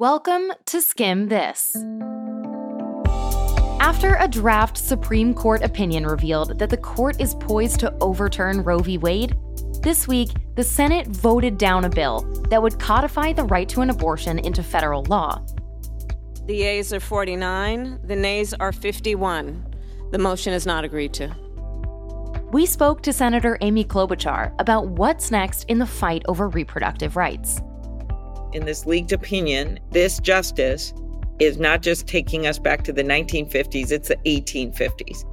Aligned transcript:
Welcome 0.00 0.50
to 0.64 0.78
Skimm 0.78 1.28
This. 1.28 1.76
After 3.82 4.16
a 4.18 4.26
draft 4.26 4.78
Supreme 4.78 5.34
Court 5.34 5.62
opinion 5.62 6.06
revealed 6.06 6.58
that 6.58 6.70
the 6.70 6.78
court 6.78 7.20
is 7.20 7.34
poised 7.34 7.80
to 7.80 7.94
overturn 8.00 8.62
Roe 8.62 8.78
v. 8.78 8.96
Wade, 8.96 9.36
this 9.82 10.08
week 10.08 10.30
the 10.54 10.64
Senate 10.64 11.06
voted 11.06 11.58
down 11.58 11.84
a 11.84 11.90
bill 11.90 12.22
that 12.48 12.62
would 12.62 12.78
codify 12.78 13.34
the 13.34 13.44
right 13.44 13.68
to 13.68 13.82
an 13.82 13.90
abortion 13.90 14.38
into 14.38 14.62
federal 14.62 15.02
law. 15.02 15.44
The 16.46 16.56
yeas 16.56 16.94
are 16.94 17.00
49, 17.00 18.00
the 18.02 18.16
nays 18.16 18.54
are 18.54 18.72
51. 18.72 19.66
The 20.12 20.18
motion 20.18 20.54
is 20.54 20.64
not 20.64 20.82
agreed 20.82 21.12
to. 21.12 21.30
We 22.52 22.64
spoke 22.64 23.02
to 23.02 23.12
Senator 23.12 23.58
Amy 23.60 23.84
Klobuchar 23.84 24.54
about 24.58 24.86
what's 24.88 25.30
next 25.30 25.64
in 25.64 25.78
the 25.78 25.84
fight 25.84 26.22
over 26.26 26.48
reproductive 26.48 27.16
rights 27.16 27.60
in 28.52 28.64
this 28.64 28.86
leaked 28.86 29.12
opinion, 29.12 29.78
this 29.90 30.18
justice 30.18 30.92
is 31.38 31.58
not 31.58 31.82
just 31.82 32.06
taking 32.06 32.46
us 32.46 32.58
back 32.58 32.84
to 32.84 32.92
the 32.92 33.02
1950s, 33.02 33.90
it's 33.90 34.08
the 34.08 34.16
1850s. 34.26 35.24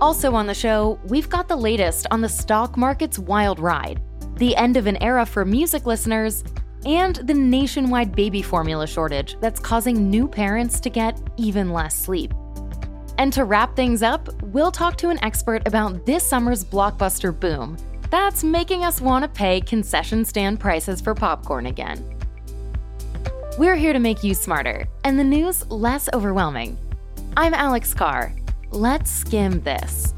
Also 0.00 0.34
on 0.34 0.46
the 0.46 0.54
show, 0.54 0.98
we've 1.04 1.30
got 1.30 1.48
the 1.48 1.56
latest 1.56 2.06
on 2.10 2.20
the 2.20 2.28
stock 2.28 2.76
market's 2.76 3.18
wild 3.18 3.58
ride, 3.58 4.02
the 4.36 4.54
end 4.56 4.76
of 4.76 4.86
an 4.86 5.00
era 5.02 5.24
for 5.24 5.44
music 5.44 5.86
listeners, 5.86 6.42
and 6.84 7.16
the 7.16 7.34
nationwide 7.34 8.14
baby 8.14 8.42
formula 8.42 8.86
shortage 8.86 9.36
that's 9.40 9.60
causing 9.60 10.10
new 10.10 10.28
parents 10.28 10.80
to 10.80 10.90
get 10.90 11.18
even 11.36 11.70
less 11.70 11.96
sleep. 11.96 12.34
And 13.16 13.32
to 13.32 13.44
wrap 13.44 13.76
things 13.76 14.02
up, 14.02 14.28
we'll 14.42 14.72
talk 14.72 14.96
to 14.98 15.08
an 15.08 15.22
expert 15.22 15.66
about 15.66 16.04
this 16.04 16.26
summer's 16.26 16.64
blockbuster 16.64 17.38
boom 17.38 17.76
that's 18.14 18.44
making 18.44 18.84
us 18.84 19.00
want 19.00 19.24
to 19.24 19.28
pay 19.28 19.60
concession 19.60 20.24
stand 20.24 20.60
prices 20.60 21.00
for 21.00 21.16
popcorn 21.16 21.66
again. 21.66 22.00
We're 23.58 23.74
here 23.74 23.92
to 23.92 23.98
make 23.98 24.22
you 24.22 24.34
smarter 24.34 24.86
and 25.02 25.18
the 25.18 25.24
news 25.24 25.68
less 25.68 26.08
overwhelming. 26.14 26.78
I'm 27.36 27.52
Alex 27.54 27.92
Carr. 27.92 28.32
Let's 28.70 29.10
skim 29.10 29.62
this. 29.62 30.14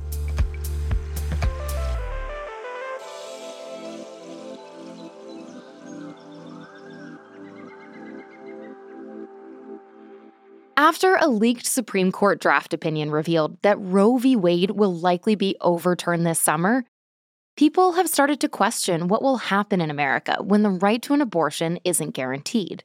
After 10.76 11.16
a 11.16 11.28
leaked 11.28 11.64
Supreme 11.64 12.12
Court 12.12 12.42
draft 12.42 12.74
opinion 12.74 13.10
revealed 13.10 13.56
that 13.62 13.78
Roe 13.80 14.18
v. 14.18 14.36
Wade 14.36 14.72
will 14.72 14.94
likely 14.94 15.34
be 15.34 15.56
overturned 15.62 16.26
this 16.26 16.38
summer, 16.38 16.84
people 17.56 17.92
have 17.92 18.08
started 18.08 18.38
to 18.40 18.48
question 18.48 19.08
what 19.08 19.22
will 19.22 19.38
happen 19.38 19.80
in 19.80 19.90
America 19.90 20.36
when 20.42 20.62
the 20.62 20.70
right 20.70 21.02
to 21.02 21.14
an 21.14 21.22
abortion 21.22 21.78
isn't 21.84 22.14
guaranteed. 22.14 22.84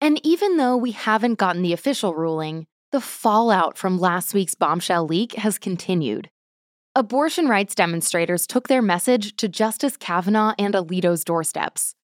And 0.00 0.20
even 0.26 0.56
though 0.56 0.76
we 0.76 0.90
haven't 0.90 1.38
gotten 1.38 1.62
the 1.62 1.72
official 1.72 2.14
ruling, 2.14 2.66
the 2.90 3.00
fallout 3.00 3.78
from 3.78 3.98
last 3.98 4.34
week's 4.34 4.56
bombshell 4.56 5.06
leak 5.06 5.34
has 5.34 5.58
continued. 5.58 6.28
Abortion 6.94 7.46
rights 7.46 7.74
demonstrators 7.74 8.46
took 8.46 8.68
their 8.68 8.82
message 8.82 9.36
to 9.36 9.48
Justice 9.48 9.96
Kavanaugh 9.96 10.54
and 10.58 10.74
Alito's 10.74 11.24
doorsteps. 11.24 11.94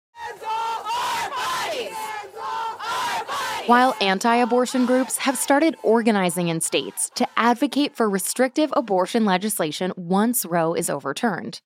While 3.66 3.94
anti 4.00 4.36
abortion 4.36 4.86
groups 4.86 5.19
have 5.19 5.36
started 5.36 5.76
organizing 5.82 6.48
in 6.48 6.62
states 6.62 7.10
to 7.16 7.28
advocate 7.36 7.94
for 7.94 8.08
restrictive 8.08 8.72
abortion 8.74 9.26
legislation 9.26 9.92
once 9.96 10.46
Roe 10.46 10.72
is 10.72 10.88
overturned. 10.88 11.60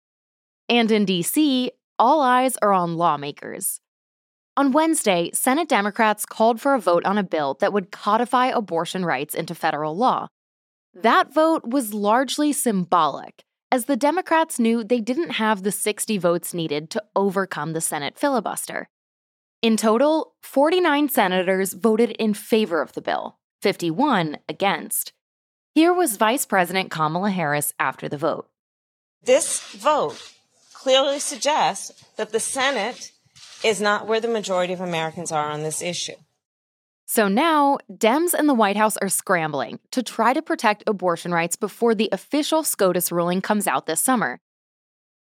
And 0.68 0.90
in 0.90 1.04
D.C., 1.04 1.70
all 1.98 2.20
eyes 2.20 2.56
are 2.62 2.72
on 2.72 2.96
lawmakers. 2.96 3.80
On 4.56 4.72
Wednesday, 4.72 5.30
Senate 5.32 5.68
Democrats 5.68 6.26
called 6.26 6.60
for 6.60 6.74
a 6.74 6.80
vote 6.80 7.04
on 7.04 7.16
a 7.16 7.22
bill 7.22 7.56
that 7.60 7.72
would 7.72 7.90
codify 7.90 8.48
abortion 8.48 9.04
rights 9.04 9.34
into 9.34 9.54
federal 9.54 9.96
law. 9.96 10.28
That 10.94 11.32
vote 11.32 11.64
was 11.64 11.94
largely 11.94 12.52
symbolic, 12.52 13.44
as 13.70 13.86
the 13.86 13.96
Democrats 13.96 14.58
knew 14.58 14.84
they 14.84 15.00
didn't 15.00 15.30
have 15.30 15.62
the 15.62 15.72
60 15.72 16.18
votes 16.18 16.52
needed 16.52 16.90
to 16.90 17.02
overcome 17.16 17.72
the 17.72 17.80
Senate 17.80 18.18
filibuster. 18.18 18.88
In 19.62 19.78
total, 19.78 20.34
49 20.42 21.08
senators 21.08 21.72
voted 21.72 22.10
in 22.10 22.34
favor 22.34 22.82
of 22.82 22.92
the 22.92 23.00
bill, 23.00 23.38
51 23.62 24.36
against. 24.48 25.14
Here 25.74 25.94
was 25.94 26.18
Vice 26.18 26.44
President 26.44 26.90
Kamala 26.90 27.30
Harris 27.30 27.72
after 27.78 28.06
the 28.06 28.18
vote. 28.18 28.50
This 29.22 29.60
vote 29.70 30.20
clearly 30.82 31.20
suggests 31.20 31.92
that 32.16 32.32
the 32.32 32.40
Senate 32.40 33.12
is 33.62 33.80
not 33.80 34.08
where 34.08 34.18
the 34.18 34.26
majority 34.26 34.72
of 34.72 34.80
Americans 34.80 35.30
are 35.30 35.48
on 35.48 35.62
this 35.62 35.80
issue. 35.80 36.16
So 37.06 37.28
now, 37.28 37.78
Dems 37.88 38.34
and 38.34 38.48
the 38.48 38.54
White 38.54 38.76
House 38.76 38.96
are 38.96 39.08
scrambling 39.08 39.78
to 39.92 40.02
try 40.02 40.32
to 40.32 40.42
protect 40.42 40.82
abortion 40.88 41.30
rights 41.32 41.54
before 41.54 41.94
the 41.94 42.08
official 42.10 42.64
SCOTUS 42.64 43.12
ruling 43.12 43.40
comes 43.40 43.68
out 43.68 43.86
this 43.86 44.02
summer. 44.02 44.40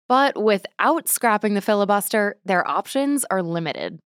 But 0.08 0.42
without 0.42 1.06
scrapping 1.06 1.52
the 1.52 1.60
filibuster, 1.60 2.36
their 2.46 2.66
options 2.66 3.26
are 3.30 3.42
limited. 3.42 3.98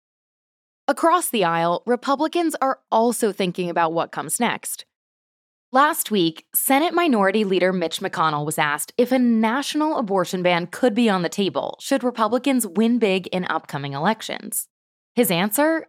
Across 0.88 1.28
the 1.28 1.44
aisle, 1.44 1.82
Republicans 1.84 2.56
are 2.62 2.80
also 2.90 3.32
thinking 3.32 3.68
about 3.68 3.92
what 3.92 4.12
comes 4.12 4.40
next. 4.40 4.86
Last 5.74 6.12
week, 6.12 6.46
Senate 6.54 6.94
Minority 6.94 7.42
Leader 7.42 7.72
Mitch 7.72 7.98
McConnell 7.98 8.46
was 8.46 8.60
asked 8.60 8.92
if 8.96 9.10
a 9.10 9.18
national 9.18 9.98
abortion 9.98 10.40
ban 10.40 10.68
could 10.68 10.94
be 10.94 11.10
on 11.10 11.22
the 11.22 11.28
table 11.28 11.76
should 11.80 12.04
Republicans 12.04 12.64
win 12.64 13.00
big 13.00 13.26
in 13.32 13.44
upcoming 13.46 13.92
elections. 13.92 14.68
His 15.16 15.32
answer? 15.32 15.88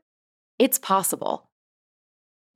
It's 0.58 0.80
possible. 0.80 1.52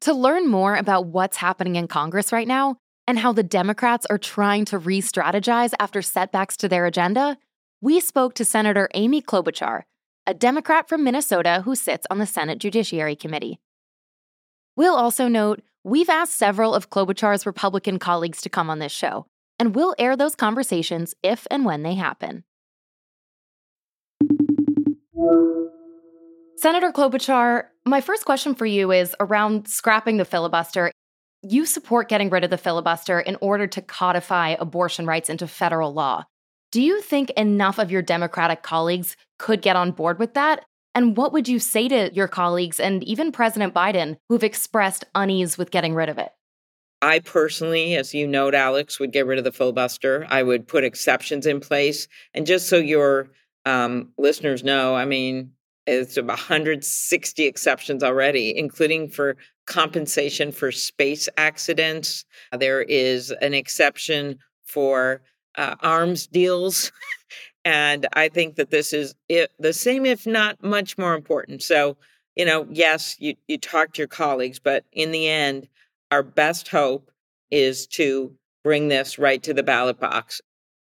To 0.01 0.11
learn 0.11 0.47
more 0.47 0.75
about 0.75 1.05
what's 1.05 1.37
happening 1.37 1.75
in 1.75 1.87
Congress 1.87 2.31
right 2.31 2.47
now 2.47 2.77
and 3.05 3.19
how 3.19 3.31
the 3.31 3.43
Democrats 3.43 4.07
are 4.09 4.17
trying 4.17 4.65
to 4.65 4.79
re 4.79 4.99
strategize 4.99 5.73
after 5.79 6.01
setbacks 6.01 6.57
to 6.57 6.67
their 6.67 6.87
agenda, 6.87 7.37
we 7.79 7.99
spoke 7.99 8.33
to 8.33 8.43
Senator 8.43 8.89
Amy 8.95 9.21
Klobuchar, 9.21 9.83
a 10.25 10.33
Democrat 10.33 10.89
from 10.89 11.03
Minnesota 11.03 11.61
who 11.63 11.75
sits 11.75 12.07
on 12.09 12.17
the 12.17 12.25
Senate 12.25 12.57
Judiciary 12.57 13.15
Committee. 13.15 13.59
We'll 14.75 14.95
also 14.95 15.27
note 15.27 15.61
We've 15.89 16.07
asked 16.07 16.35
several 16.35 16.75
of 16.75 16.91
Klobuchar's 16.91 17.47
Republican 17.47 17.97
colleagues 17.97 18.41
to 18.41 18.49
come 18.49 18.69
on 18.69 18.77
this 18.77 18.91
show, 18.91 19.25
and 19.57 19.73
we'll 19.73 19.95
air 19.97 20.15
those 20.15 20.35
conversations 20.35 21.15
if 21.23 21.47
and 21.49 21.65
when 21.65 21.81
they 21.81 21.95
happen. 21.95 22.43
Senator 26.57 26.91
Klobuchar, 26.91 27.69
my 27.87 28.01
first 28.01 28.25
question 28.25 28.53
for 28.53 28.67
you 28.67 28.91
is 28.91 29.15
around 29.19 29.67
scrapping 29.67 30.17
the 30.17 30.25
filibuster. 30.25 30.91
You 31.41 31.65
support 31.65 32.07
getting 32.07 32.29
rid 32.29 32.43
of 32.43 32.51
the 32.51 32.59
filibuster 32.59 33.19
in 33.19 33.35
order 33.41 33.65
to 33.65 33.81
codify 33.81 34.57
abortion 34.59 35.07
rights 35.07 35.27
into 35.27 35.47
federal 35.47 35.91
law. 35.91 36.25
Do 36.71 36.83
you 36.83 37.01
think 37.01 37.31
enough 37.31 37.79
of 37.79 37.89
your 37.89 38.03
Democratic 38.03 38.61
colleagues 38.61 39.17
could 39.39 39.63
get 39.63 39.75
on 39.75 39.93
board 39.93 40.19
with 40.19 40.35
that? 40.35 40.65
And 40.95 41.15
what 41.15 41.33
would 41.33 41.47
you 41.47 41.59
say 41.59 41.87
to 41.87 42.13
your 42.13 42.27
colleagues 42.27 42.79
and 42.79 43.03
even 43.03 43.31
President 43.31 43.73
Biden 43.73 44.17
who've 44.27 44.43
expressed 44.43 45.05
unease 45.15 45.57
with 45.57 45.71
getting 45.71 45.93
rid 45.93 46.09
of 46.09 46.17
it? 46.17 46.31
I 47.01 47.19
personally, 47.19 47.95
as 47.95 48.13
you 48.13 48.27
note, 48.27 48.53
Alex, 48.53 48.99
would 48.99 49.13
get 49.13 49.25
rid 49.25 49.37
of 49.37 49.45
the 49.45 49.51
filibuster. 49.51 50.25
I 50.29 50.43
would 50.43 50.67
put 50.67 50.83
exceptions 50.83 51.45
in 51.45 51.61
place. 51.61 52.07
And 52.33 52.45
just 52.45 52.67
so 52.67 52.77
your 52.77 53.29
um, 53.65 54.09
listeners 54.17 54.63
know, 54.63 54.95
I 54.95 55.05
mean, 55.05 55.51
it's 55.87 56.17
about 56.17 56.37
160 56.37 57.45
exceptions 57.45 58.03
already, 58.03 58.55
including 58.57 59.09
for 59.09 59.37
compensation 59.65 60.51
for 60.51 60.71
space 60.71 61.29
accidents. 61.37 62.25
There 62.51 62.81
is 62.81 63.31
an 63.41 63.53
exception 63.53 64.39
for 64.65 65.21
uh, 65.55 65.75
arms 65.81 66.27
deals. 66.27 66.91
And 67.65 68.07
I 68.13 68.29
think 68.29 68.55
that 68.55 68.71
this 68.71 68.93
is 68.93 69.15
it, 69.27 69.51
the 69.59 69.73
same, 69.73 70.05
if 70.05 70.25
not 70.25 70.63
much 70.63 70.97
more 70.97 71.13
important. 71.13 71.61
So, 71.61 71.97
you 72.35 72.45
know, 72.45 72.65
yes, 72.71 73.15
you, 73.19 73.35
you 73.47 73.57
talk 73.57 73.93
to 73.93 74.01
your 74.01 74.07
colleagues, 74.07 74.59
but 74.59 74.85
in 74.93 75.11
the 75.11 75.27
end, 75.27 75.67
our 76.11 76.23
best 76.23 76.69
hope 76.69 77.11
is 77.51 77.85
to 77.87 78.33
bring 78.63 78.87
this 78.87 79.19
right 79.19 79.41
to 79.43 79.53
the 79.53 79.63
ballot 79.63 79.99
box. 79.99 80.41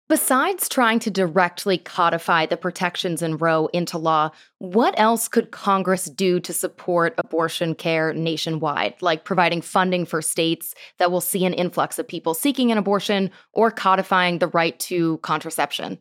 Besides 0.07 0.69
trying 0.69 0.99
to 1.01 1.11
directly 1.11 1.79
codify 1.79 2.45
the 2.45 2.59
protections 2.59 3.23
in 3.23 3.39
Roe 3.39 3.71
into 3.73 3.97
law, 3.97 4.31
what 4.59 4.95
else 4.99 5.29
could 5.29 5.51
Congress 5.51 6.05
do 6.05 6.41
to 6.41 6.53
support 6.53 7.15
abortion 7.17 7.75
care 7.75 8.13
nationwide, 8.13 8.97
like 9.01 9.25
providing 9.25 9.63
funding 9.63 10.05
for 10.05 10.21
states 10.21 10.75
that 10.99 11.11
will 11.11 11.23
see 11.23 11.47
an 11.47 11.55
influx 11.55 11.99
of 11.99 12.07
people 12.07 12.35
seeking 12.35 12.71
an 12.71 12.77
abortion 12.77 13.31
or 13.55 13.71
codifying 13.71 14.41
the 14.41 14.49
right 14.49 14.79
to 14.81 15.17
contraception? 15.19 15.99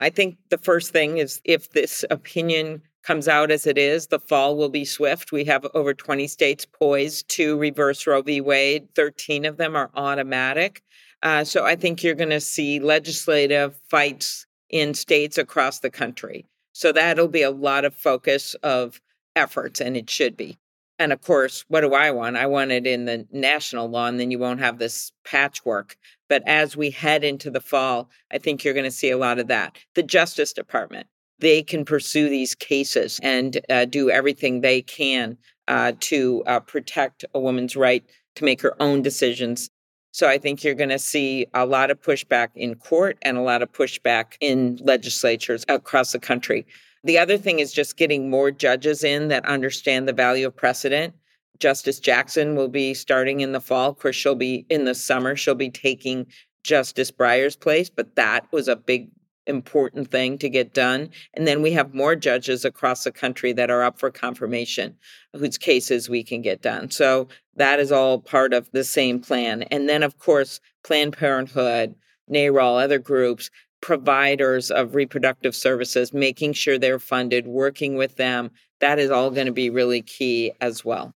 I 0.00 0.10
think 0.10 0.38
the 0.48 0.58
first 0.58 0.92
thing 0.92 1.18
is 1.18 1.40
if 1.44 1.70
this 1.70 2.04
opinion 2.10 2.82
comes 3.02 3.28
out 3.28 3.50
as 3.50 3.66
it 3.66 3.78
is, 3.78 4.06
the 4.06 4.18
fall 4.18 4.56
will 4.56 4.68
be 4.68 4.84
swift. 4.84 5.32
We 5.32 5.44
have 5.44 5.66
over 5.74 5.94
20 5.94 6.26
states 6.26 6.66
poised 6.66 7.28
to 7.30 7.58
reverse 7.58 8.06
Roe 8.06 8.22
v. 8.22 8.40
Wade, 8.40 8.88
13 8.94 9.44
of 9.44 9.56
them 9.56 9.76
are 9.76 9.90
automatic. 9.94 10.82
Uh, 11.22 11.44
so 11.44 11.64
I 11.64 11.76
think 11.76 12.02
you're 12.02 12.14
going 12.14 12.30
to 12.30 12.40
see 12.40 12.80
legislative 12.80 13.78
fights 13.88 14.46
in 14.70 14.94
states 14.94 15.38
across 15.38 15.80
the 15.80 15.90
country. 15.90 16.46
So 16.72 16.92
that'll 16.92 17.28
be 17.28 17.42
a 17.42 17.50
lot 17.50 17.84
of 17.84 17.94
focus 17.94 18.54
of 18.62 19.00
efforts, 19.36 19.80
and 19.80 19.96
it 19.96 20.08
should 20.08 20.36
be. 20.36 20.58
And 21.00 21.14
of 21.14 21.22
course, 21.22 21.64
what 21.68 21.80
do 21.80 21.94
I 21.94 22.10
want? 22.10 22.36
I 22.36 22.44
want 22.44 22.72
it 22.72 22.86
in 22.86 23.06
the 23.06 23.26
national 23.32 23.88
law, 23.88 24.06
and 24.06 24.20
then 24.20 24.30
you 24.30 24.38
won't 24.38 24.60
have 24.60 24.78
this 24.78 25.12
patchwork. 25.24 25.96
But 26.28 26.42
as 26.46 26.76
we 26.76 26.90
head 26.90 27.24
into 27.24 27.50
the 27.50 27.60
fall, 27.60 28.10
I 28.30 28.36
think 28.36 28.62
you're 28.62 28.74
going 28.74 28.84
to 28.84 28.90
see 28.90 29.10
a 29.10 29.16
lot 29.16 29.38
of 29.38 29.48
that. 29.48 29.78
The 29.94 30.02
Justice 30.02 30.52
Department, 30.52 31.06
they 31.38 31.62
can 31.62 31.86
pursue 31.86 32.28
these 32.28 32.54
cases 32.54 33.18
and 33.22 33.58
uh, 33.70 33.86
do 33.86 34.10
everything 34.10 34.60
they 34.60 34.82
can 34.82 35.38
uh, 35.68 35.92
to 36.00 36.42
uh, 36.46 36.60
protect 36.60 37.24
a 37.32 37.40
woman's 37.40 37.76
right 37.76 38.04
to 38.34 38.44
make 38.44 38.60
her 38.60 38.80
own 38.80 39.00
decisions. 39.00 39.70
So 40.12 40.28
I 40.28 40.36
think 40.36 40.62
you're 40.62 40.74
going 40.74 40.90
to 40.90 40.98
see 40.98 41.46
a 41.54 41.64
lot 41.64 41.90
of 41.90 42.02
pushback 42.02 42.48
in 42.54 42.74
court 42.74 43.16
and 43.22 43.38
a 43.38 43.42
lot 43.42 43.62
of 43.62 43.72
pushback 43.72 44.34
in 44.40 44.78
legislatures 44.82 45.64
across 45.66 46.12
the 46.12 46.18
country. 46.18 46.66
The 47.04 47.18
other 47.18 47.38
thing 47.38 47.60
is 47.60 47.72
just 47.72 47.96
getting 47.96 48.28
more 48.28 48.50
judges 48.50 49.04
in 49.04 49.28
that 49.28 49.46
understand 49.46 50.06
the 50.06 50.12
value 50.12 50.46
of 50.46 50.56
precedent. 50.56 51.14
Justice 51.58 52.00
Jackson 52.00 52.56
will 52.56 52.68
be 52.68 52.94
starting 52.94 53.40
in 53.40 53.52
the 53.52 53.60
fall. 53.60 53.90
Of 53.90 53.98
course, 53.98 54.16
she'll 54.16 54.34
be 54.34 54.66
in 54.68 54.84
the 54.84 54.94
summer. 54.94 55.36
She'll 55.36 55.54
be 55.54 55.70
taking 55.70 56.26
Justice 56.62 57.10
Breyer's 57.10 57.56
place, 57.56 57.90
but 57.90 58.16
that 58.16 58.50
was 58.52 58.68
a 58.68 58.76
big, 58.76 59.10
important 59.46 60.10
thing 60.10 60.38
to 60.38 60.48
get 60.48 60.74
done. 60.74 61.10
And 61.34 61.46
then 61.46 61.62
we 61.62 61.72
have 61.72 61.94
more 61.94 62.14
judges 62.16 62.64
across 62.64 63.04
the 63.04 63.12
country 63.12 63.52
that 63.54 63.70
are 63.70 63.82
up 63.82 63.98
for 63.98 64.10
confirmation, 64.10 64.96
whose 65.32 65.58
cases 65.58 66.08
we 66.08 66.22
can 66.22 66.42
get 66.42 66.62
done. 66.62 66.90
So 66.90 67.28
that 67.56 67.80
is 67.80 67.92
all 67.92 68.20
part 68.20 68.52
of 68.52 68.70
the 68.72 68.84
same 68.84 69.20
plan. 69.20 69.62
And 69.64 69.88
then, 69.88 70.02
of 70.02 70.18
course, 70.18 70.60
Planned 70.84 71.16
Parenthood, 71.16 71.94
NARAL, 72.30 72.82
other 72.82 72.98
groups, 72.98 73.50
providers 73.80 74.70
of 74.70 74.94
reproductive 74.94 75.54
services, 75.54 76.12
making 76.12 76.52
sure 76.52 76.78
they're 76.78 76.98
funded, 76.98 77.46
working 77.46 77.96
with 77.96 78.16
them. 78.16 78.50
That 78.80 78.98
is 78.98 79.10
all 79.10 79.30
going 79.30 79.46
to 79.46 79.52
be 79.52 79.70
really 79.70 80.02
key 80.02 80.52
as 80.60 80.84
well. 80.84 81.14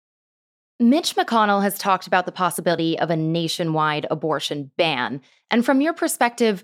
Mitch 0.79 1.15
McConnell 1.15 1.61
has 1.61 1.77
talked 1.77 2.07
about 2.07 2.25
the 2.25 2.31
possibility 2.31 2.97
of 2.99 3.09
a 3.09 3.15
nationwide 3.15 4.07
abortion 4.09 4.71
ban. 4.77 5.21
And 5.51 5.65
from 5.65 5.81
your 5.81 5.93
perspective, 5.93 6.63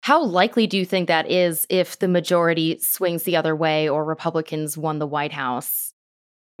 how 0.00 0.22
likely 0.22 0.66
do 0.66 0.78
you 0.78 0.84
think 0.84 1.08
that 1.08 1.30
is 1.30 1.66
if 1.68 1.98
the 1.98 2.08
majority 2.08 2.78
swings 2.78 3.24
the 3.24 3.36
other 3.36 3.56
way 3.56 3.88
or 3.88 4.04
Republicans 4.04 4.78
won 4.78 4.98
the 4.98 5.06
White 5.06 5.32
House? 5.32 5.92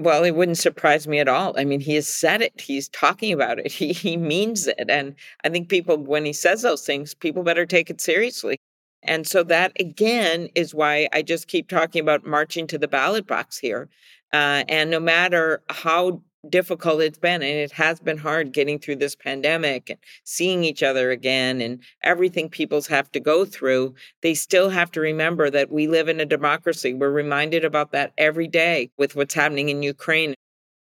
Well, 0.00 0.22
it 0.22 0.34
wouldn't 0.34 0.58
surprise 0.58 1.08
me 1.08 1.18
at 1.18 1.28
all. 1.28 1.58
I 1.58 1.64
mean, 1.64 1.80
he 1.80 1.94
has 1.94 2.08
said 2.08 2.40
it. 2.40 2.60
He's 2.60 2.88
talking 2.88 3.32
about 3.32 3.58
it. 3.58 3.72
He 3.78 3.92
he 3.92 4.16
means 4.16 4.66
it. 4.66 4.86
And 4.88 5.14
I 5.44 5.48
think 5.48 5.68
people 5.68 5.96
when 5.98 6.24
he 6.24 6.32
says 6.32 6.62
those 6.62 6.84
things, 6.84 7.14
people 7.14 7.42
better 7.42 7.66
take 7.66 7.90
it 7.90 8.00
seriously. 8.00 8.58
And 9.02 9.26
so 9.26 9.42
that 9.44 9.72
again 9.78 10.48
is 10.54 10.74
why 10.74 11.08
I 11.12 11.22
just 11.22 11.46
keep 11.46 11.68
talking 11.68 12.02
about 12.02 12.26
marching 12.26 12.66
to 12.68 12.78
the 12.78 12.88
ballot 12.88 13.26
box 13.26 13.58
here. 13.58 13.88
Uh, 14.32 14.64
and 14.68 14.90
no 14.90 15.00
matter 15.00 15.62
how 15.70 16.22
difficult 16.48 17.00
it's 17.02 17.18
been, 17.18 17.42
and 17.42 17.44
it 17.44 17.72
has 17.72 18.00
been 18.00 18.18
hard 18.18 18.52
getting 18.52 18.78
through 18.78 18.96
this 18.96 19.14
pandemic 19.16 19.90
and 19.90 19.98
seeing 20.24 20.64
each 20.64 20.82
other 20.82 21.10
again 21.10 21.60
and 21.60 21.82
everything 22.02 22.48
people's 22.48 22.86
have 22.86 23.10
to 23.12 23.20
go 23.20 23.44
through, 23.44 23.94
they 24.22 24.34
still 24.34 24.70
have 24.70 24.90
to 24.92 25.00
remember 25.00 25.50
that 25.50 25.70
we 25.70 25.86
live 25.86 26.08
in 26.08 26.20
a 26.20 26.26
democracy. 26.26 26.94
We're 26.94 27.10
reminded 27.10 27.64
about 27.64 27.92
that 27.92 28.12
every 28.18 28.48
day 28.48 28.90
with 28.98 29.16
what's 29.16 29.34
happening 29.34 29.68
in 29.68 29.82
Ukraine. 29.82 30.34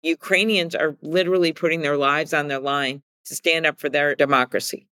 Ukrainians 0.02 0.74
are 0.74 0.96
literally 1.02 1.52
putting 1.52 1.82
their 1.82 1.96
lives 1.96 2.32
on 2.34 2.48
their 2.48 2.60
line 2.60 3.02
to 3.26 3.34
stand 3.34 3.66
up 3.66 3.80
for 3.80 3.88
their 3.88 4.14
democracy. 4.14 4.86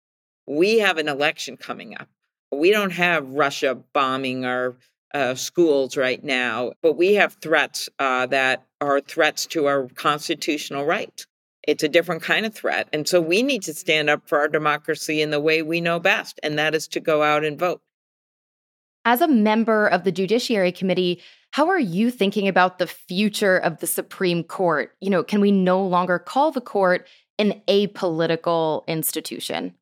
We 0.46 0.78
have 0.78 0.98
an 0.98 1.08
election 1.08 1.56
coming 1.56 1.96
up 1.96 2.08
we 2.52 2.70
don't 2.70 2.92
have 2.92 3.28
Russia 3.28 3.76
bombing 3.92 4.44
our 4.44 4.76
uh, 5.14 5.34
schools 5.34 5.96
right 5.96 6.22
now, 6.22 6.72
but 6.82 6.96
we 6.96 7.14
have 7.14 7.34
threats 7.34 7.88
uh, 7.98 8.26
that 8.26 8.66
are 8.80 9.00
threats 9.00 9.46
to 9.46 9.66
our 9.66 9.88
constitutional 9.94 10.84
rights. 10.84 11.26
It's 11.66 11.82
a 11.82 11.88
different 11.88 12.22
kind 12.22 12.46
of 12.46 12.54
threat. 12.54 12.88
And 12.92 13.06
so 13.06 13.20
we 13.20 13.42
need 13.42 13.62
to 13.62 13.74
stand 13.74 14.08
up 14.08 14.28
for 14.28 14.38
our 14.38 14.48
democracy 14.48 15.20
in 15.20 15.30
the 15.30 15.40
way 15.40 15.62
we 15.62 15.80
know 15.80 16.00
best, 16.00 16.40
and 16.42 16.58
that 16.58 16.74
is 16.74 16.88
to 16.88 17.00
go 17.00 17.22
out 17.22 17.44
and 17.44 17.58
vote. 17.58 17.80
As 19.04 19.20
a 19.20 19.28
member 19.28 19.86
of 19.86 20.04
the 20.04 20.12
Judiciary 20.12 20.72
Committee, 20.72 21.20
how 21.52 21.68
are 21.68 21.78
you 21.78 22.10
thinking 22.10 22.46
about 22.48 22.78
the 22.78 22.86
future 22.86 23.56
of 23.56 23.80
the 23.80 23.86
Supreme 23.86 24.44
Court? 24.44 24.94
You 25.00 25.10
know, 25.10 25.24
can 25.24 25.40
we 25.40 25.50
no 25.50 25.84
longer 25.84 26.18
call 26.18 26.50
the 26.52 26.60
court 26.60 27.08
an 27.38 27.60
apolitical 27.66 28.86
institution? 28.86 29.74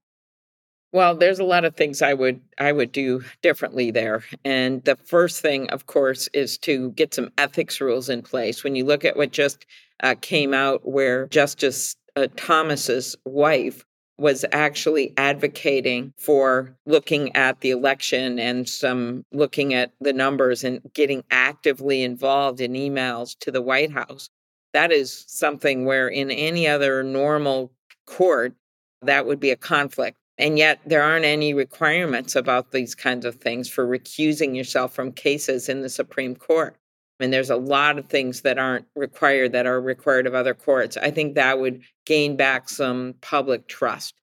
Well, 0.92 1.14
there's 1.14 1.38
a 1.38 1.44
lot 1.44 1.66
of 1.66 1.76
things 1.76 2.00
I 2.00 2.14
would 2.14 2.40
I 2.58 2.72
would 2.72 2.92
do 2.92 3.22
differently 3.42 3.90
there. 3.90 4.24
And 4.44 4.82
the 4.84 4.96
first 4.96 5.42
thing, 5.42 5.68
of 5.68 5.86
course, 5.86 6.28
is 6.32 6.56
to 6.58 6.92
get 6.92 7.12
some 7.12 7.30
ethics 7.36 7.80
rules 7.80 8.08
in 8.08 8.22
place. 8.22 8.64
When 8.64 8.74
you 8.74 8.84
look 8.86 9.04
at 9.04 9.16
what 9.16 9.30
just 9.30 9.66
uh, 10.02 10.14
came 10.20 10.54
out, 10.54 10.88
where 10.88 11.26
Justice 11.26 11.96
uh, 12.16 12.28
Thomas's 12.36 13.16
wife 13.26 13.84
was 14.16 14.44
actually 14.50 15.12
advocating 15.16 16.12
for 16.18 16.76
looking 16.86 17.36
at 17.36 17.60
the 17.60 17.70
election 17.70 18.38
and 18.38 18.68
some 18.68 19.24
looking 19.30 19.74
at 19.74 19.92
the 20.00 20.12
numbers 20.12 20.64
and 20.64 20.80
getting 20.94 21.22
actively 21.30 22.02
involved 22.02 22.60
in 22.60 22.72
emails 22.72 23.38
to 23.40 23.52
the 23.52 23.62
White 23.62 23.92
House. 23.92 24.30
That 24.72 24.90
is 24.90 25.24
something 25.28 25.84
where 25.84 26.08
in 26.08 26.30
any 26.30 26.66
other 26.66 27.02
normal 27.02 27.72
court, 28.06 28.54
that 29.02 29.26
would 29.26 29.38
be 29.38 29.50
a 29.50 29.56
conflict. 29.56 30.18
And 30.38 30.56
yet, 30.56 30.80
there 30.86 31.02
aren't 31.02 31.24
any 31.24 31.52
requirements 31.52 32.36
about 32.36 32.70
these 32.70 32.94
kinds 32.94 33.24
of 33.24 33.36
things 33.36 33.68
for 33.68 33.86
recusing 33.86 34.56
yourself 34.56 34.94
from 34.94 35.10
cases 35.10 35.68
in 35.68 35.82
the 35.82 35.88
Supreme 35.88 36.36
Court. 36.36 36.76
I 37.18 37.24
mean, 37.24 37.30
there's 37.32 37.50
a 37.50 37.56
lot 37.56 37.98
of 37.98 38.06
things 38.06 38.42
that 38.42 38.58
aren't 38.58 38.86
required 38.94 39.50
that 39.52 39.66
are 39.66 39.80
required 39.80 40.28
of 40.28 40.34
other 40.34 40.54
courts. 40.54 40.96
I 40.96 41.10
think 41.10 41.34
that 41.34 41.58
would 41.58 41.82
gain 42.06 42.36
back 42.36 42.68
some 42.68 43.14
public 43.20 43.66
trust. 43.66 44.14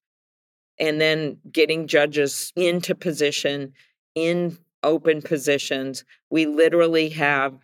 And 0.79 1.01
then 1.01 1.37
getting 1.51 1.87
judges 1.87 2.53
into 2.55 2.95
position 2.95 3.73
in 4.13 4.57
open 4.83 5.21
positions. 5.21 6.05
We 6.29 6.45
literally 6.45 7.09
have 7.09 7.57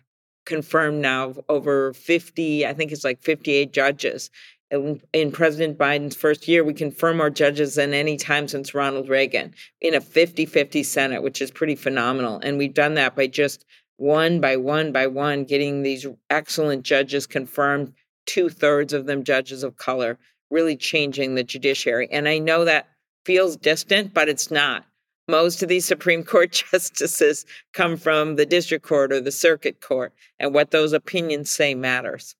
confirmed 0.44 1.00
now 1.00 1.34
over 1.48 1.94
50, 1.94 2.66
I 2.66 2.74
think 2.74 2.92
it's 2.92 3.04
like 3.04 3.22
58 3.22 3.72
judges 3.72 4.30
in 4.72 5.32
President 5.32 5.76
Biden's 5.76 6.16
first 6.16 6.48
year, 6.48 6.64
we 6.64 6.72
confirm 6.72 7.18
more 7.18 7.30
judges 7.30 7.74
than 7.74 7.92
any 7.92 8.16
time 8.16 8.48
since 8.48 8.74
Ronald 8.74 9.08
Reagan 9.08 9.54
in 9.80 9.94
a 9.94 10.00
50 10.00 10.46
50 10.46 10.82
Senate, 10.82 11.22
which 11.22 11.42
is 11.42 11.50
pretty 11.50 11.76
phenomenal. 11.76 12.40
And 12.42 12.56
we've 12.56 12.72
done 12.72 12.94
that 12.94 13.14
by 13.14 13.26
just 13.26 13.66
one 13.96 14.40
by 14.40 14.56
one 14.56 14.90
by 14.90 15.06
one 15.06 15.44
getting 15.44 15.82
these 15.82 16.06
excellent 16.30 16.84
judges 16.84 17.26
confirmed, 17.26 17.92
two 18.24 18.48
thirds 18.48 18.92
of 18.92 19.06
them 19.06 19.24
judges 19.24 19.62
of 19.62 19.76
color, 19.76 20.18
really 20.50 20.76
changing 20.76 21.34
the 21.34 21.44
judiciary. 21.44 22.08
And 22.10 22.26
I 22.26 22.38
know 22.38 22.64
that 22.64 22.88
feels 23.26 23.56
distant, 23.56 24.14
but 24.14 24.28
it's 24.28 24.50
not. 24.50 24.86
Most 25.28 25.62
of 25.62 25.68
these 25.68 25.84
Supreme 25.84 26.24
Court 26.32 26.50
justices 26.50 27.44
come 27.74 27.96
from 27.96 28.36
the 28.36 28.46
district 28.46 28.86
court 28.86 29.12
or 29.12 29.20
the 29.20 29.30
circuit 29.30 29.80
court, 29.80 30.12
and 30.38 30.54
what 30.54 30.70
those 30.70 30.92
opinions 30.92 31.50
say 31.50 31.74
matters. 31.74 32.34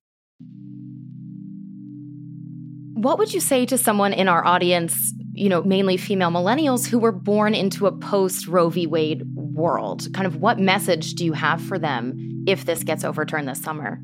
What 3.02 3.18
would 3.18 3.34
you 3.34 3.40
say 3.40 3.66
to 3.66 3.76
someone 3.76 4.12
in 4.12 4.28
our 4.28 4.46
audience, 4.46 5.12
you 5.32 5.48
know, 5.48 5.60
mainly 5.64 5.96
female 5.96 6.30
millennials 6.30 6.86
who 6.86 7.00
were 7.00 7.10
born 7.10 7.52
into 7.52 7.88
a 7.88 7.92
post 7.92 8.46
Roe 8.46 8.68
v. 8.68 8.86
Wade 8.86 9.24
world? 9.34 10.06
Kind 10.14 10.24
of 10.24 10.36
what 10.36 10.60
message 10.60 11.14
do 11.14 11.24
you 11.24 11.32
have 11.32 11.60
for 11.60 11.80
them 11.80 12.44
if 12.46 12.64
this 12.64 12.84
gets 12.84 13.02
overturned 13.02 13.48
this 13.48 13.60
summer? 13.60 14.00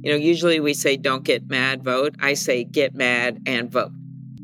You 0.00 0.10
know, 0.10 0.18
usually 0.18 0.58
we 0.58 0.74
say 0.74 0.96
don't 0.96 1.22
get 1.22 1.48
mad, 1.48 1.84
vote. 1.84 2.16
I 2.18 2.34
say 2.34 2.64
get 2.64 2.96
mad 2.96 3.38
and 3.46 3.70
vote 3.70 3.92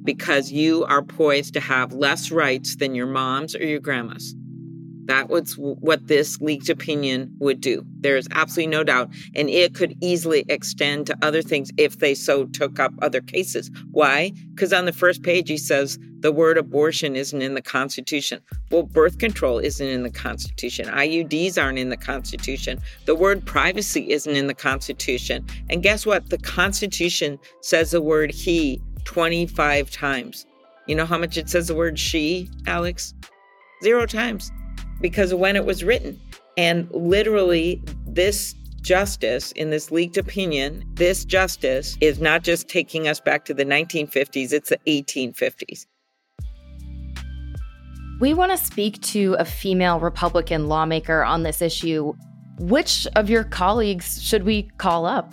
because 0.05 0.53
you 0.53 0.85
are 0.85 1.03
poised 1.03 1.55
to 1.55 1.61
have 1.61 1.93
less 1.93 2.31
rights 2.31 2.77
than 2.77 2.95
your 2.95 3.09
moms 3.09 3.57
or 3.57 3.67
your 3.67 3.81
grandmas. 3.81 4.33
That 5.09 5.31
was 5.31 5.55
what 5.57 6.07
this 6.07 6.39
leaked 6.43 6.69
opinion 6.69 7.35
would 7.39 7.63
do. 7.63 7.83
There 8.01 8.19
is 8.19 8.29
absolutely 8.33 8.77
no 8.77 8.85
doubt. 8.85 9.09
And 9.35 9.49
it 9.49 9.75
could 9.75 9.97
easily 10.03 10.45
extend 10.51 11.07
to 11.07 11.17
other 11.23 11.41
things 11.41 11.71
if 11.79 11.99
they 11.99 12.15
so 12.15 12.45
took 12.45 12.79
up 12.79 12.93
other 13.01 13.23
cases. 13.23 13.71
Why? 13.91 14.33
Because 14.55 14.71
on 14.71 14.85
the 14.85 14.93
first 14.93 15.23
page, 15.23 15.49
he 15.49 15.57
says 15.57 15.99
the 16.21 16.31
word 16.31 16.59
abortion 16.59 17.17
isn't 17.17 17.41
in 17.41 17.55
the 17.55 17.63
Constitution. 17.63 18.43
Well, 18.71 18.83
birth 18.83 19.17
control 19.17 19.59
isn't 19.59 19.87
in 19.87 20.03
the 20.03 20.11
Constitution. 20.11 20.89
IUDs 20.89 21.57
aren't 21.57 21.79
in 21.79 21.89
the 21.89 21.97
Constitution. 21.97 22.79
The 23.07 23.15
word 23.15 23.47
privacy 23.47 24.11
isn't 24.11 24.37
in 24.37 24.47
the 24.47 24.55
Constitution. 24.55 25.47
And 25.71 25.83
guess 25.83 26.05
what? 26.05 26.29
The 26.29 26.39
Constitution 26.39 27.39
says 27.63 27.93
the 27.93 28.03
word 28.03 28.31
he 28.31 28.83
25 29.05 29.91
times. 29.91 30.45
You 30.87 30.97
know 30.97 31.07
how 31.07 31.17
much 31.17 31.39
it 31.39 31.49
says 31.49 31.69
the 31.69 31.75
word 31.75 31.99
she, 31.99 32.51
Alex? 32.67 33.15
Zero 33.83 34.05
times 34.05 34.51
because 35.01 35.33
of 35.33 35.39
when 35.39 35.57
it 35.57 35.65
was 35.65 35.85
written. 35.85 36.21
And 36.57 36.91
literally, 36.93 37.83
this 38.07 38.55
justice 38.81 39.53
in 39.53 39.71
this 39.71 39.91
leaked 39.91 40.17
opinion, 40.17 40.85
this 40.95 41.25
justice 41.25 41.97
is 42.01 42.21
not 42.21 42.43
just 42.43 42.69
taking 42.69 43.07
us 43.07 43.21
back 43.21 43.45
to 43.45 43.55
the 43.55 43.65
1950s, 43.65 44.53
it's 44.53 44.71
the 44.71 44.79
1850s. 44.87 45.87
We 48.21 48.35
want 48.35 48.51
to 48.51 48.59
speak 48.59 49.01
to 49.03 49.35
a 49.39 49.45
female 49.45 50.01
Republican 50.01 50.67
lawmaker 50.67 51.23
on 51.23 51.45
this 51.45 51.63
issue. 51.63 52.15
Which 52.59 53.07
of 53.15 53.31
your 53.31 53.45
colleagues 53.45 54.21
should 54.21 54.43
we 54.43 54.65
call 54.79 55.07
up? 55.07 55.33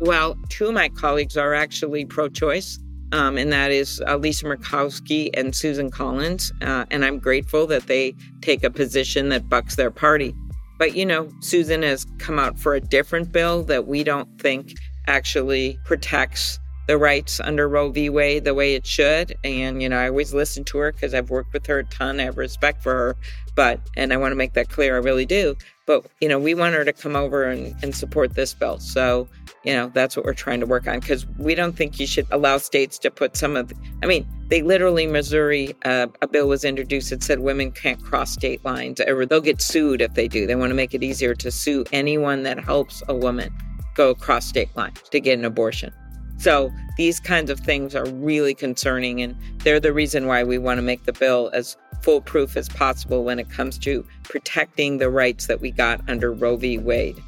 Well, 0.00 0.36
two 0.48 0.66
of 0.66 0.74
my 0.74 0.88
colleagues 0.88 1.36
are 1.36 1.54
actually 1.54 2.04
pro 2.04 2.28
choice, 2.28 2.80
um, 3.12 3.38
and 3.38 3.52
that 3.52 3.70
is 3.70 4.02
uh, 4.06 4.16
Lisa 4.16 4.44
Murkowski 4.44 5.30
and 5.34 5.54
Susan 5.54 5.90
Collins. 5.90 6.52
Uh, 6.62 6.84
and 6.90 7.04
I'm 7.04 7.18
grateful 7.18 7.66
that 7.68 7.86
they 7.86 8.14
take 8.40 8.64
a 8.64 8.70
position 8.70 9.28
that 9.30 9.48
bucks 9.48 9.76
their 9.76 9.90
party. 9.90 10.34
But, 10.78 10.94
you 10.94 11.04
know, 11.04 11.28
Susan 11.40 11.82
has 11.82 12.06
come 12.18 12.38
out 12.38 12.58
for 12.58 12.74
a 12.74 12.80
different 12.80 13.32
bill 13.32 13.64
that 13.64 13.86
we 13.86 14.04
don't 14.04 14.40
think 14.40 14.74
actually 15.06 15.78
protects 15.84 16.58
the 16.86 16.96
rights 16.96 17.40
under 17.40 17.68
Roe 17.68 17.90
v. 17.90 18.08
Wade 18.08 18.44
the 18.44 18.54
way 18.54 18.74
it 18.74 18.86
should. 18.86 19.36
And, 19.42 19.82
you 19.82 19.88
know, 19.88 19.98
I 19.98 20.08
always 20.08 20.32
listen 20.32 20.64
to 20.64 20.78
her 20.78 20.92
because 20.92 21.14
I've 21.14 21.30
worked 21.30 21.52
with 21.52 21.66
her 21.66 21.80
a 21.80 21.84
ton. 21.84 22.20
I 22.20 22.24
have 22.24 22.38
respect 22.38 22.82
for 22.82 22.92
her. 22.92 23.16
But, 23.56 23.80
and 23.96 24.12
I 24.12 24.16
want 24.16 24.32
to 24.32 24.36
make 24.36 24.54
that 24.54 24.68
clear, 24.68 24.94
I 24.94 24.98
really 24.98 25.26
do. 25.26 25.56
But, 25.88 26.04
you 26.20 26.28
know, 26.28 26.38
we 26.38 26.52
want 26.52 26.74
her 26.74 26.84
to 26.84 26.92
come 26.92 27.16
over 27.16 27.44
and, 27.44 27.74
and 27.82 27.96
support 27.96 28.34
this 28.34 28.52
bill. 28.52 28.78
So, 28.78 29.26
you 29.64 29.72
know, 29.72 29.90
that's 29.94 30.18
what 30.18 30.26
we're 30.26 30.34
trying 30.34 30.60
to 30.60 30.66
work 30.66 30.86
on 30.86 31.00
because 31.00 31.26
we 31.38 31.54
don't 31.54 31.74
think 31.74 31.98
you 31.98 32.06
should 32.06 32.26
allow 32.30 32.58
states 32.58 32.98
to 32.98 33.10
put 33.10 33.38
some 33.38 33.56
of, 33.56 33.68
the, 33.68 33.74
I 34.02 34.06
mean, 34.06 34.28
they 34.48 34.60
literally, 34.60 35.06
Missouri, 35.06 35.74
uh, 35.86 36.08
a 36.20 36.28
bill 36.28 36.46
was 36.46 36.62
introduced 36.62 37.08
that 37.08 37.22
said 37.22 37.40
women 37.40 37.72
can't 37.72 38.04
cross 38.04 38.32
state 38.32 38.62
lines 38.66 39.00
or 39.00 39.24
they'll 39.24 39.40
get 39.40 39.62
sued 39.62 40.02
if 40.02 40.12
they 40.12 40.28
do. 40.28 40.46
They 40.46 40.56
want 40.56 40.68
to 40.68 40.74
make 40.74 40.92
it 40.92 41.02
easier 41.02 41.34
to 41.36 41.50
sue 41.50 41.86
anyone 41.90 42.42
that 42.42 42.62
helps 42.62 43.02
a 43.08 43.14
woman 43.14 43.50
go 43.94 44.10
across 44.10 44.44
state 44.44 44.68
lines 44.76 45.00
to 45.10 45.20
get 45.20 45.38
an 45.38 45.46
abortion. 45.46 45.90
So 46.38 46.72
these 46.96 47.20
kinds 47.20 47.50
of 47.50 47.60
things 47.60 47.94
are 47.94 48.08
really 48.08 48.54
concerning, 48.54 49.20
and 49.20 49.36
they're 49.58 49.80
the 49.80 49.92
reason 49.92 50.26
why 50.26 50.44
we 50.44 50.56
want 50.56 50.78
to 50.78 50.82
make 50.82 51.04
the 51.04 51.12
bill 51.12 51.50
as 51.52 51.76
foolproof 52.02 52.56
as 52.56 52.68
possible 52.68 53.24
when 53.24 53.38
it 53.38 53.50
comes 53.50 53.76
to 53.78 54.06
protecting 54.22 54.98
the 54.98 55.10
rights 55.10 55.46
that 55.48 55.60
we 55.60 55.72
got 55.72 56.00
under 56.08 56.32
Roe 56.32 56.56
v. 56.56 56.78
Wade. 56.78 57.20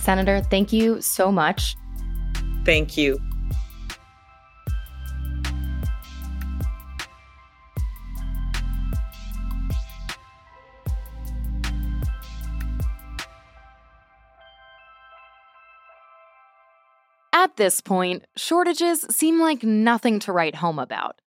Senator, 0.00 0.42
thank 0.50 0.72
you 0.72 1.00
so 1.00 1.30
much. 1.32 1.76
Thank 2.64 2.96
you. 2.96 3.18
At 17.54 17.58
this 17.58 17.80
point, 17.80 18.24
shortages 18.36 19.06
seem 19.10 19.40
like 19.40 19.62
nothing 19.62 20.18
to 20.20 20.32
write 20.32 20.56
home 20.56 20.80
about. 20.80 21.20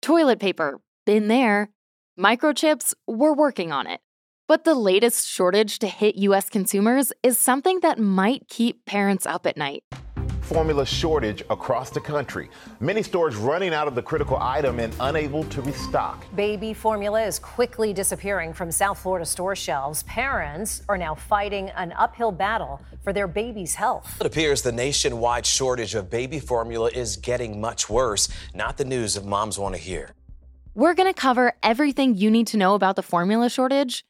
Toilet 0.00 0.38
paper, 0.38 0.80
been 1.04 1.26
there. 1.26 1.70
Microchips, 2.16 2.94
we're 3.08 3.34
working 3.34 3.72
on 3.72 3.88
it. 3.88 4.00
But 4.46 4.62
the 4.62 4.76
latest 4.76 5.26
shortage 5.28 5.80
to 5.80 5.88
hit 5.88 6.14
US 6.14 6.48
consumers 6.48 7.12
is 7.24 7.38
something 7.38 7.80
that 7.80 7.98
might 7.98 8.46
keep 8.46 8.84
parents 8.84 9.26
up 9.26 9.46
at 9.46 9.56
night 9.56 9.82
formula 10.48 10.86
shortage 10.86 11.42
across 11.50 11.90
the 11.90 12.00
country. 12.00 12.48
Many 12.80 13.02
stores 13.02 13.36
running 13.36 13.74
out 13.74 13.86
of 13.86 13.94
the 13.94 14.00
critical 14.00 14.38
item 14.40 14.80
and 14.80 14.94
unable 14.98 15.44
to 15.44 15.60
restock. 15.60 16.24
Baby 16.34 16.72
formula 16.72 17.22
is 17.22 17.38
quickly 17.38 17.92
disappearing 17.92 18.54
from 18.54 18.72
South 18.72 18.98
Florida 18.98 19.26
store 19.26 19.54
shelves. 19.54 20.04
Parents 20.04 20.82
are 20.88 20.96
now 20.96 21.14
fighting 21.14 21.68
an 21.76 21.92
uphill 21.92 22.32
battle 22.32 22.80
for 23.04 23.12
their 23.12 23.28
baby's 23.28 23.74
health. 23.74 24.16
It 24.20 24.26
appears 24.26 24.62
the 24.62 24.72
nationwide 24.72 25.44
shortage 25.44 25.94
of 25.94 26.08
baby 26.08 26.40
formula 26.40 26.90
is 26.94 27.18
getting 27.18 27.60
much 27.60 27.90
worse. 27.90 28.30
Not 28.54 28.78
the 28.78 28.86
news 28.86 29.16
of 29.16 29.26
moms 29.26 29.58
want 29.58 29.74
to 29.74 29.80
hear. 29.80 30.14
We're 30.74 30.94
going 30.94 31.12
to 31.12 31.20
cover 31.20 31.52
everything 31.62 32.16
you 32.16 32.30
need 32.30 32.46
to 32.48 32.56
know 32.56 32.74
about 32.74 32.96
the 32.96 33.02
formula 33.02 33.50
shortage 33.50 34.02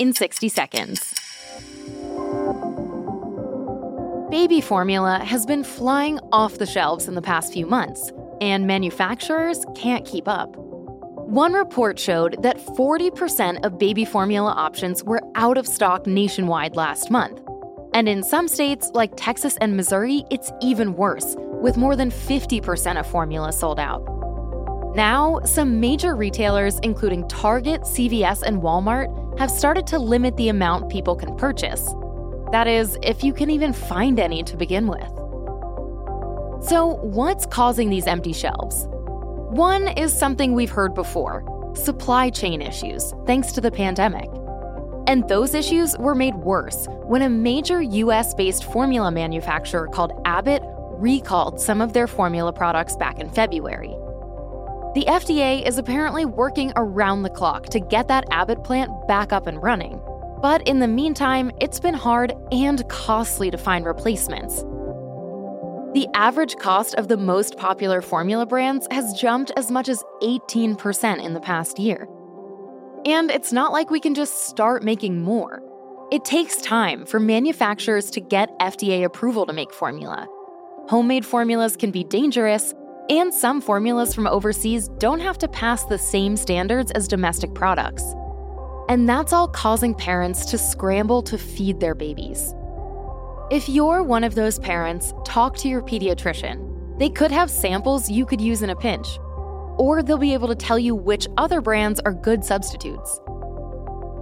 in 0.00 0.12
60 0.12 0.48
seconds. 0.48 1.14
Baby 4.30 4.60
formula 4.60 5.20
has 5.20 5.46
been 5.46 5.62
flying 5.62 6.18
off 6.32 6.58
the 6.58 6.66
shelves 6.66 7.06
in 7.06 7.14
the 7.14 7.22
past 7.22 7.52
few 7.52 7.64
months, 7.64 8.10
and 8.40 8.66
manufacturers 8.66 9.64
can't 9.76 10.04
keep 10.04 10.26
up. 10.26 10.56
One 10.56 11.52
report 11.52 11.96
showed 11.96 12.42
that 12.42 12.58
40% 12.58 13.64
of 13.64 13.78
baby 13.78 14.04
formula 14.04 14.50
options 14.50 15.04
were 15.04 15.20
out 15.36 15.56
of 15.56 15.64
stock 15.68 16.08
nationwide 16.08 16.74
last 16.74 17.08
month. 17.08 17.40
And 17.94 18.08
in 18.08 18.24
some 18.24 18.48
states, 18.48 18.90
like 18.94 19.12
Texas 19.16 19.56
and 19.60 19.76
Missouri, 19.76 20.24
it's 20.28 20.50
even 20.60 20.94
worse, 20.94 21.36
with 21.38 21.76
more 21.76 21.94
than 21.94 22.10
50% 22.10 22.98
of 22.98 23.06
formula 23.06 23.52
sold 23.52 23.78
out. 23.78 24.04
Now, 24.96 25.38
some 25.44 25.78
major 25.78 26.16
retailers, 26.16 26.80
including 26.82 27.28
Target, 27.28 27.82
CVS, 27.82 28.42
and 28.42 28.60
Walmart, 28.60 29.38
have 29.38 29.52
started 29.52 29.86
to 29.86 30.00
limit 30.00 30.36
the 30.36 30.48
amount 30.48 30.90
people 30.90 31.14
can 31.14 31.36
purchase. 31.36 31.94
That 32.52 32.66
is, 32.68 32.98
if 33.02 33.24
you 33.24 33.32
can 33.32 33.50
even 33.50 33.72
find 33.72 34.18
any 34.18 34.42
to 34.44 34.56
begin 34.56 34.86
with. 34.86 35.08
So, 36.68 36.98
what's 37.02 37.46
causing 37.46 37.90
these 37.90 38.06
empty 38.06 38.32
shelves? 38.32 38.86
One 38.88 39.88
is 39.88 40.12
something 40.12 40.54
we've 40.54 40.70
heard 40.70 40.94
before 40.94 41.44
supply 41.76 42.30
chain 42.30 42.62
issues, 42.62 43.12
thanks 43.26 43.52
to 43.52 43.60
the 43.60 43.70
pandemic. 43.70 44.28
And 45.06 45.28
those 45.28 45.54
issues 45.54 45.96
were 45.98 46.14
made 46.14 46.34
worse 46.34 46.86
when 47.04 47.22
a 47.22 47.28
major 47.28 47.82
US 47.82 48.34
based 48.34 48.64
formula 48.64 49.10
manufacturer 49.10 49.86
called 49.86 50.20
Abbott 50.24 50.62
recalled 50.64 51.60
some 51.60 51.80
of 51.80 51.92
their 51.92 52.06
formula 52.06 52.52
products 52.52 52.96
back 52.96 53.20
in 53.20 53.30
February. 53.30 53.94
The 54.94 55.04
FDA 55.06 55.66
is 55.66 55.78
apparently 55.78 56.24
working 56.24 56.72
around 56.74 57.22
the 57.22 57.30
clock 57.30 57.66
to 57.66 57.80
get 57.80 58.08
that 58.08 58.24
Abbott 58.30 58.64
plant 58.64 58.90
back 59.06 59.32
up 59.32 59.46
and 59.46 59.62
running. 59.62 60.00
But 60.42 60.66
in 60.68 60.80
the 60.80 60.88
meantime, 60.88 61.50
it's 61.60 61.80
been 61.80 61.94
hard 61.94 62.32
and 62.52 62.86
costly 62.88 63.50
to 63.50 63.58
find 63.58 63.84
replacements. 63.84 64.64
The 65.94 66.08
average 66.14 66.56
cost 66.56 66.94
of 66.96 67.08
the 67.08 67.16
most 67.16 67.56
popular 67.56 68.02
formula 68.02 68.44
brands 68.44 68.86
has 68.90 69.14
jumped 69.14 69.50
as 69.56 69.70
much 69.70 69.88
as 69.88 70.04
18% 70.22 71.24
in 71.24 71.32
the 71.32 71.40
past 71.40 71.78
year. 71.78 72.06
And 73.06 73.30
it's 73.30 73.52
not 73.52 73.72
like 73.72 73.90
we 73.90 74.00
can 74.00 74.14
just 74.14 74.46
start 74.48 74.82
making 74.82 75.22
more. 75.22 75.62
It 76.12 76.24
takes 76.24 76.58
time 76.58 77.06
for 77.06 77.18
manufacturers 77.18 78.10
to 78.10 78.20
get 78.20 78.56
FDA 78.58 79.04
approval 79.04 79.46
to 79.46 79.52
make 79.52 79.72
formula. 79.72 80.26
Homemade 80.88 81.24
formulas 81.24 81.76
can 81.76 81.90
be 81.90 82.04
dangerous, 82.04 82.74
and 83.08 83.32
some 83.32 83.60
formulas 83.60 84.14
from 84.14 84.26
overseas 84.26 84.88
don't 84.98 85.20
have 85.20 85.38
to 85.38 85.48
pass 85.48 85.84
the 85.84 85.98
same 85.98 86.36
standards 86.36 86.90
as 86.90 87.08
domestic 87.08 87.54
products. 87.54 88.04
And 88.88 89.08
that's 89.08 89.32
all 89.32 89.48
causing 89.48 89.94
parents 89.94 90.46
to 90.46 90.58
scramble 90.58 91.22
to 91.22 91.36
feed 91.36 91.80
their 91.80 91.94
babies. 91.94 92.54
If 93.50 93.68
you're 93.68 94.02
one 94.02 94.22
of 94.22 94.34
those 94.34 94.58
parents, 94.58 95.12
talk 95.24 95.56
to 95.58 95.68
your 95.68 95.82
pediatrician. 95.82 96.98
They 96.98 97.08
could 97.08 97.32
have 97.32 97.50
samples 97.50 98.10
you 98.10 98.24
could 98.24 98.40
use 98.40 98.62
in 98.62 98.70
a 98.70 98.76
pinch, 98.76 99.18
or 99.76 100.02
they'll 100.02 100.18
be 100.18 100.34
able 100.34 100.48
to 100.48 100.54
tell 100.54 100.78
you 100.78 100.94
which 100.94 101.26
other 101.36 101.60
brands 101.60 102.00
are 102.00 102.12
good 102.12 102.44
substitutes. 102.44 103.20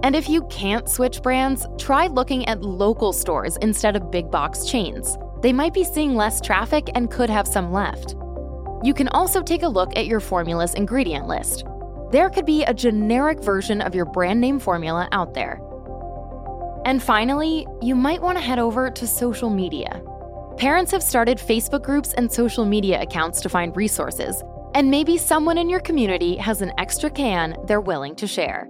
And 0.03 0.15
if 0.15 0.27
you 0.27 0.43
can't 0.49 0.89
switch 0.89 1.21
brands, 1.21 1.65
try 1.77 2.07
looking 2.07 2.47
at 2.47 2.61
local 2.61 3.13
stores 3.13 3.57
instead 3.57 3.95
of 3.95 4.11
big 4.11 4.29
box 4.29 4.65
chains. 4.65 5.17
They 5.41 5.53
might 5.53 5.73
be 5.73 5.83
seeing 5.83 6.15
less 6.15 6.41
traffic 6.41 6.89
and 6.95 7.11
could 7.11 7.29
have 7.29 7.47
some 7.47 7.71
left. 7.71 8.15
You 8.83 8.93
can 8.95 9.07
also 9.09 9.41
take 9.41 9.63
a 9.63 9.67
look 9.67 9.95
at 9.95 10.07
your 10.07 10.19
formula's 10.19 10.73
ingredient 10.73 11.27
list 11.27 11.65
there 12.11 12.29
could 12.29 12.45
be 12.45 12.63
a 12.63 12.73
generic 12.73 13.39
version 13.43 13.81
of 13.81 13.95
your 13.95 14.05
brand 14.05 14.39
name 14.39 14.59
formula 14.59 15.07
out 15.11 15.33
there. 15.33 15.61
And 16.85 17.01
finally, 17.01 17.65
you 17.81 17.95
might 17.95 18.21
want 18.21 18.37
to 18.37 18.43
head 18.43 18.59
over 18.59 18.91
to 18.91 19.07
social 19.07 19.49
media. 19.49 20.01
Parents 20.57 20.91
have 20.91 21.03
started 21.03 21.37
Facebook 21.37 21.83
groups 21.83 22.13
and 22.13 22.31
social 22.31 22.63
media 22.63 23.01
accounts 23.01 23.41
to 23.41 23.49
find 23.49 23.75
resources, 23.75 24.41
and 24.73 24.89
maybe 24.89 25.17
someone 25.17 25.57
in 25.57 25.69
your 25.69 25.79
community 25.79 26.37
has 26.37 26.61
an 26.61 26.71
extra 26.77 27.09
can 27.09 27.57
they're 27.65 27.81
willing 27.81 28.15
to 28.15 28.27
share. 28.27 28.69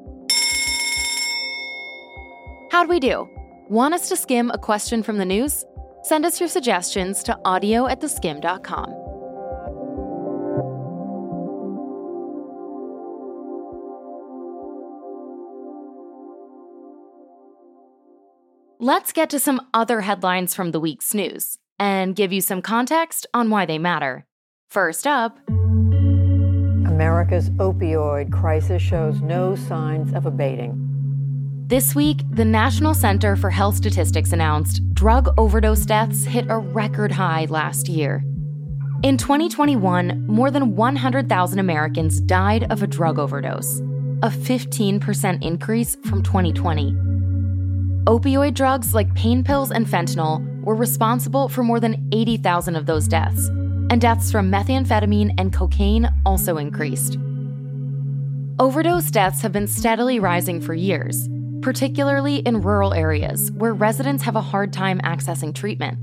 How'd 2.72 2.90
we 2.90 3.00
do? 3.00 3.30
Want 3.70 3.94
us 3.94 4.10
to 4.10 4.16
skim 4.16 4.50
a 4.52 4.58
question 4.58 5.04
from 5.04 5.18
the 5.18 5.26
news? 5.26 5.66
Send 6.04 6.26
us 6.26 6.40
your 6.40 6.50
suggestions 6.50 7.24
to 7.24 7.38
audio 7.46 7.88
at 7.88 8.00
theskimm.com. 8.00 9.05
Let's 18.86 19.14
get 19.14 19.32
to 19.32 19.40
some 19.40 19.62
other 19.74 20.02
headlines 20.02 20.54
from 20.54 20.70
the 20.70 20.80
week's 20.80 21.16
news 21.16 21.58
and 21.80 22.16
give 22.16 22.32
you 22.32 22.40
some 22.40 22.62
context 22.62 23.26
on 23.34 23.50
why 23.50 23.66
they 23.66 23.80
matter. 23.80 24.28
First 24.70 25.08
up, 25.08 25.40
America's 25.50 27.50
opioid 27.58 28.32
crisis 28.32 28.84
shows 28.84 29.22
no 29.22 29.56
signs 29.56 30.14
of 30.14 30.28
abating. 30.28 30.76
This 31.66 31.96
week, 31.96 32.22
the 32.30 32.46
National 32.46 32.94
Center 32.94 33.36
for 33.36 33.50
Health 33.50 33.76
Statistics 33.76 34.34
announced 34.34 34.84
drug 34.94 35.34
overdose 35.36 35.88
deaths 35.88 36.24
hit 36.24 36.46
a 36.50 36.60
record 36.60 37.12
high 37.12 37.48
last 37.50 37.90
year. 37.90 38.24
In 39.02 39.18
2021, 39.18 40.28
more 40.28 40.52
than 40.52 40.76
100,000 40.76 41.58
Americans 41.58 42.22
died 42.22 42.72
of 42.72 42.84
a 42.84 42.88
drug 42.88 43.18
overdose. 43.18 43.82
a 44.22 44.30
15% 44.30 45.44
increase 45.44 45.96
from 46.06 46.24
2020. 46.24 47.15
Opioid 48.08 48.54
drugs 48.54 48.94
like 48.94 49.12
pain 49.16 49.44
pills 49.44 49.72
and 49.72 49.88
fentanyl 49.88 50.62
were 50.62 50.76
responsible 50.76 51.50
for 51.50 51.64
more 51.64 51.80
than 51.80 52.08
80,000 52.12 52.76
of 52.76 52.86
those 52.86 53.08
deaths, 53.08 53.48
and 53.48 54.00
deaths 54.00 54.32
from 54.32 54.52
methamphetamine 54.52 55.34
and 55.40 55.52
cocaine 55.52 56.08
also 56.24 56.58
increased. 56.58 57.18
Overdose 58.60 59.10
deaths 59.10 59.42
have 59.42 59.52
been 59.52 59.66
steadily 59.66 60.20
rising 60.20 60.62
for 60.62 60.76
years, 60.76 61.28
particularly 61.64 62.38
in 62.38 62.62
rural 62.62 62.94
areas 62.94 63.52
where 63.54 63.74
residents 63.74 64.24
have 64.24 64.36
a 64.36 64.42
hard 64.42 64.72
time 64.72 65.00
accessing 65.00 65.52
treatment. 65.52 65.98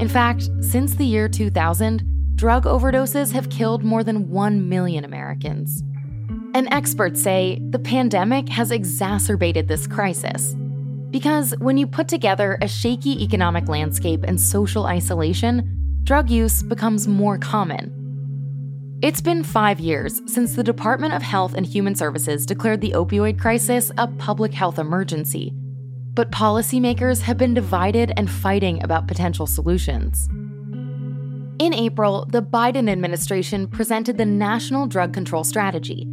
In 0.00 0.08
fact, 0.08 0.48
since 0.60 0.94
the 0.94 1.04
year 1.04 1.28
2000, 1.28 2.36
drug 2.36 2.62
overdoses 2.64 3.32
have 3.32 3.50
killed 3.50 3.82
more 3.82 4.04
than 4.04 4.30
1 4.30 4.68
million 4.68 5.04
Americans. 5.04 5.82
And 6.54 6.72
experts 6.72 7.20
say 7.20 7.60
the 7.70 7.80
pandemic 7.80 8.48
has 8.50 8.70
exacerbated 8.70 9.66
this 9.66 9.88
crisis. 9.88 10.54
Because 11.10 11.54
when 11.58 11.78
you 11.78 11.86
put 11.86 12.08
together 12.08 12.58
a 12.60 12.68
shaky 12.68 13.22
economic 13.22 13.68
landscape 13.68 14.24
and 14.24 14.40
social 14.40 14.86
isolation, 14.86 16.00
drug 16.04 16.30
use 16.30 16.62
becomes 16.62 17.06
more 17.06 17.38
common. 17.38 17.92
It's 19.02 19.20
been 19.20 19.44
five 19.44 19.78
years 19.78 20.22
since 20.26 20.56
the 20.56 20.64
Department 20.64 21.12
of 21.12 21.22
Health 21.22 21.54
and 21.54 21.66
Human 21.66 21.94
Services 21.94 22.46
declared 22.46 22.80
the 22.80 22.92
opioid 22.92 23.38
crisis 23.38 23.92
a 23.98 24.08
public 24.08 24.54
health 24.54 24.78
emergency. 24.78 25.52
But 26.14 26.32
policymakers 26.32 27.20
have 27.20 27.36
been 27.36 27.52
divided 27.52 28.12
and 28.16 28.30
fighting 28.30 28.82
about 28.82 29.06
potential 29.06 29.46
solutions. 29.46 30.28
In 31.58 31.74
April, 31.74 32.26
the 32.30 32.42
Biden 32.42 32.90
administration 32.90 33.68
presented 33.68 34.16
the 34.16 34.26
National 34.26 34.86
Drug 34.86 35.12
Control 35.12 35.44
Strategy, 35.44 36.06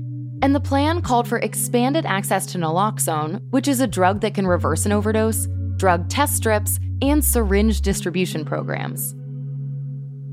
and 0.44 0.54
the 0.54 0.60
plan 0.60 1.02
called 1.02 1.26
for 1.26 1.40
expanded 1.40 2.06
access 2.06 2.46
to 2.46 2.58
naloxone, 2.58 3.40
which 3.52 3.66
is 3.66 3.80
a 3.80 3.88
drug 3.88 4.20
that 4.20 4.34
can 4.34 4.46
reverse 4.46 4.86
an 4.86 4.92
overdose, 4.92 5.48
drug 5.78 6.10
test 6.10 6.36
strips, 6.36 6.82
and 7.02 7.24
syringe 7.24 7.80
distribution 7.80 8.44
programs. 8.44 9.16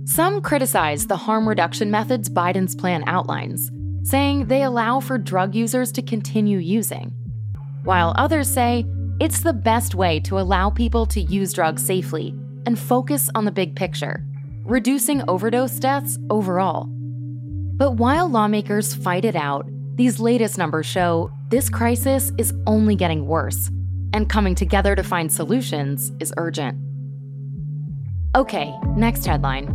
Some 0.07 0.43
criticize 0.43 1.07
the 1.07 1.17
harm 1.17 1.49
reduction 1.49 1.93
methods 1.93 2.29
Biden's 2.29 2.75
plan 2.75 3.05
outlines, 3.07 3.71
saying 4.03 4.47
they 4.47 4.65
allow 4.65 4.99
for 4.99 5.17
drug 5.17 5.55
users 5.55 5.93
to 5.93 6.03
continue 6.03 6.59
using, 6.59 7.13
while 7.85 8.13
others 8.17 8.53
say 8.53 8.85
it's 9.21 9.43
the 9.43 9.53
best 9.53 9.95
way 9.95 10.19
to 10.21 10.41
allow 10.41 10.71
people 10.71 11.07
to 11.07 11.21
use 11.21 11.53
drugs 11.53 11.87
safely 11.87 12.35
and 12.67 12.77
focus 12.77 13.31
on 13.37 13.45
the 13.45 13.53
big 13.53 13.77
picture, 13.77 14.25
reducing 14.65 15.23
overdose 15.29 15.79
deaths 15.79 16.19
overall. 16.31 16.89
But 17.77 17.93
while 17.93 18.29
lawmakers 18.29 18.93
fight 18.93 19.25
it 19.25 19.37
out, 19.37 19.71
these 19.95 20.21
latest 20.21 20.57
numbers 20.57 20.87
show 20.87 21.31
this 21.49 21.69
crisis 21.69 22.33
is 22.39 22.55
only 22.67 22.95
getting 22.95 23.27
worse, 23.27 23.71
and 24.13 24.29
coming 24.29 24.55
together 24.55 24.95
to 24.95 25.03
find 25.03 25.33
solutions 25.33 26.13
is 26.21 26.33
urgent. 26.37 26.79
Okay, 28.35 28.73
next 28.97 29.27
headline. 29.27 29.67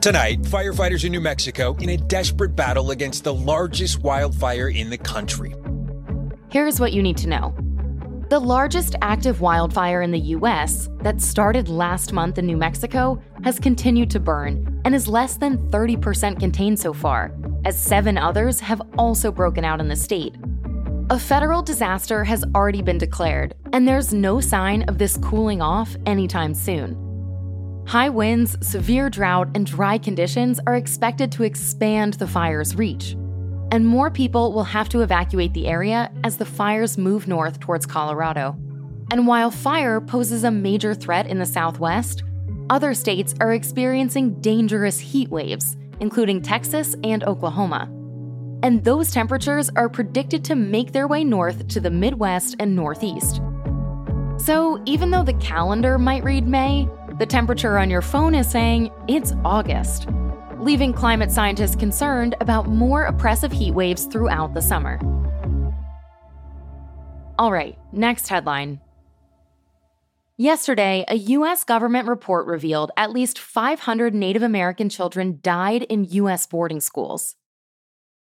Tonight, 0.00 0.42
firefighters 0.42 1.04
in 1.04 1.12
New 1.12 1.20
Mexico 1.20 1.74
in 1.76 1.90
a 1.90 1.96
desperate 1.96 2.56
battle 2.56 2.90
against 2.90 3.24
the 3.24 3.32
largest 3.32 4.02
wildfire 4.02 4.68
in 4.68 4.90
the 4.90 4.98
country. 4.98 5.54
Here's 6.50 6.80
what 6.80 6.92
you 6.92 7.02
need 7.02 7.16
to 7.18 7.28
know. 7.28 7.54
The 8.30 8.38
largest 8.38 8.96
active 9.02 9.40
wildfire 9.40 10.02
in 10.02 10.10
the 10.10 10.20
US, 10.20 10.88
that 11.00 11.20
started 11.20 11.68
last 11.68 12.12
month 12.12 12.38
in 12.38 12.46
New 12.46 12.56
Mexico, 12.56 13.22
has 13.44 13.58
continued 13.58 14.10
to 14.10 14.20
burn 14.20 14.73
and 14.84 14.94
is 14.94 15.08
less 15.08 15.36
than 15.36 15.58
30% 15.70 16.38
contained 16.38 16.78
so 16.78 16.92
far, 16.92 17.34
as 17.64 17.78
seven 17.78 18.18
others 18.18 18.60
have 18.60 18.82
also 18.98 19.32
broken 19.32 19.64
out 19.64 19.80
in 19.80 19.88
the 19.88 19.96
state. 19.96 20.36
A 21.10 21.18
federal 21.18 21.62
disaster 21.62 22.24
has 22.24 22.44
already 22.54 22.80
been 22.80 22.98
declared, 22.98 23.54
and 23.72 23.86
there's 23.86 24.14
no 24.14 24.40
sign 24.40 24.82
of 24.84 24.98
this 24.98 25.18
cooling 25.18 25.60
off 25.60 25.96
anytime 26.06 26.54
soon. 26.54 27.84
High 27.86 28.08
winds, 28.08 28.56
severe 28.66 29.10
drought, 29.10 29.48
and 29.54 29.66
dry 29.66 29.98
conditions 29.98 30.58
are 30.66 30.76
expected 30.76 31.30
to 31.32 31.42
expand 31.42 32.14
the 32.14 32.26
fire's 32.26 32.74
reach. 32.74 33.12
And 33.70 33.86
more 33.86 34.10
people 34.10 34.52
will 34.52 34.64
have 34.64 34.88
to 34.90 35.00
evacuate 35.00 35.52
the 35.52 35.66
area 35.66 36.10
as 36.24 36.38
the 36.38 36.46
fires 36.46 36.96
move 36.96 37.28
north 37.28 37.60
towards 37.60 37.84
Colorado. 37.84 38.56
And 39.10 39.26
while 39.26 39.50
fire 39.50 40.00
poses 40.00 40.44
a 40.44 40.50
major 40.50 40.94
threat 40.94 41.26
in 41.26 41.38
the 41.38 41.46
Southwest, 41.46 42.22
other 42.70 42.94
states 42.94 43.34
are 43.40 43.52
experiencing 43.52 44.40
dangerous 44.40 44.98
heat 44.98 45.28
waves, 45.30 45.76
including 46.00 46.42
Texas 46.42 46.96
and 47.04 47.24
Oklahoma. 47.24 47.90
And 48.62 48.82
those 48.82 49.10
temperatures 49.10 49.70
are 49.76 49.88
predicted 49.88 50.44
to 50.46 50.54
make 50.54 50.92
their 50.92 51.06
way 51.06 51.24
north 51.24 51.68
to 51.68 51.80
the 51.80 51.90
Midwest 51.90 52.56
and 52.58 52.74
Northeast. 52.74 53.40
So, 54.38 54.82
even 54.86 55.10
though 55.10 55.22
the 55.22 55.34
calendar 55.34 55.98
might 55.98 56.24
read 56.24 56.46
May, 56.46 56.88
the 57.18 57.26
temperature 57.26 57.78
on 57.78 57.90
your 57.90 58.02
phone 58.02 58.34
is 58.34 58.50
saying 58.50 58.90
it's 59.06 59.32
August, 59.44 60.08
leaving 60.58 60.92
climate 60.92 61.30
scientists 61.30 61.76
concerned 61.76 62.34
about 62.40 62.68
more 62.68 63.04
oppressive 63.04 63.52
heat 63.52 63.72
waves 63.72 64.06
throughout 64.06 64.54
the 64.54 64.62
summer. 64.62 64.98
All 67.38 67.52
right, 67.52 67.78
next 67.92 68.28
headline. 68.28 68.80
Yesterday, 70.36 71.04
a 71.06 71.14
U.S. 71.14 71.62
government 71.62 72.08
report 72.08 72.48
revealed 72.48 72.90
at 72.96 73.12
least 73.12 73.38
500 73.38 74.12
Native 74.12 74.42
American 74.42 74.88
children 74.88 75.38
died 75.40 75.84
in 75.84 76.06
U.S. 76.10 76.44
boarding 76.44 76.80
schools. 76.80 77.36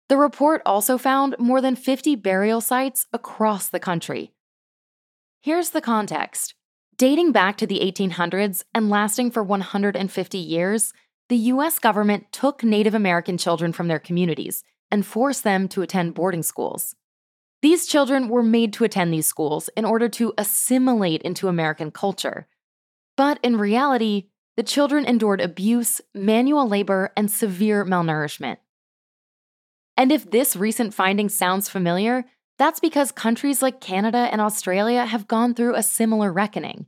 The 0.08 0.18
report 0.18 0.64
also 0.66 0.98
found 0.98 1.36
more 1.38 1.62
than 1.62 1.76
50 1.76 2.16
burial 2.16 2.62
sites 2.62 3.06
across 3.14 3.70
the 3.70 3.80
country. 3.80 4.32
Here's 5.44 5.70
the 5.70 5.82
context 5.82 6.56
Dating 6.98 7.32
back 7.32 7.58
to 7.58 7.68
the 7.68 7.80
1800s 7.80 8.64
and 8.74 8.90
lasting 8.90 9.30
for 9.30 9.44
150 9.44 10.38
years, 10.40 10.94
the 11.30 11.38
US 11.38 11.78
government 11.78 12.32
took 12.32 12.64
Native 12.64 12.96
American 12.96 13.38
children 13.38 13.72
from 13.72 13.88
their 13.88 14.00
communities 14.00 14.64
and 14.90 15.06
forced 15.06 15.44
them 15.44 15.68
to 15.68 15.84
attend 15.84 16.16
boarding 16.16 16.42
schools. 16.42 16.96
These 17.62 17.88
children 17.88 18.30
were 18.30 18.44
made 18.44 18.74
to 18.74 18.84
attend 18.84 19.14
these 19.14 19.28
schools 19.28 19.70
in 19.76 19.86
order 19.86 20.08
to 20.10 20.34
assimilate 20.38 21.22
into 21.24 21.48
American 21.48 21.92
culture. 21.92 22.48
But 23.18 23.40
in 23.44 23.58
reality, 23.58 24.28
the 24.56 24.64
children 24.64 25.06
endured 25.06 25.42
abuse, 25.42 26.02
manual 26.14 26.68
labor, 26.68 27.12
and 27.16 27.30
severe 27.30 27.86
malnourishment. 27.86 28.58
And 29.96 30.12
if 30.12 30.30
this 30.30 30.56
recent 30.56 30.94
finding 30.94 31.28
sounds 31.28 31.68
familiar, 31.70 32.26
that's 32.58 32.82
because 32.82 33.12
countries 33.12 33.62
like 33.62 33.82
Canada 33.82 34.30
and 34.32 34.42
Australia 34.42 35.06
have 35.06 35.28
gone 35.28 35.54
through 35.54 35.76
a 35.76 35.84
similar 35.84 36.32
reckoning. 36.32 36.88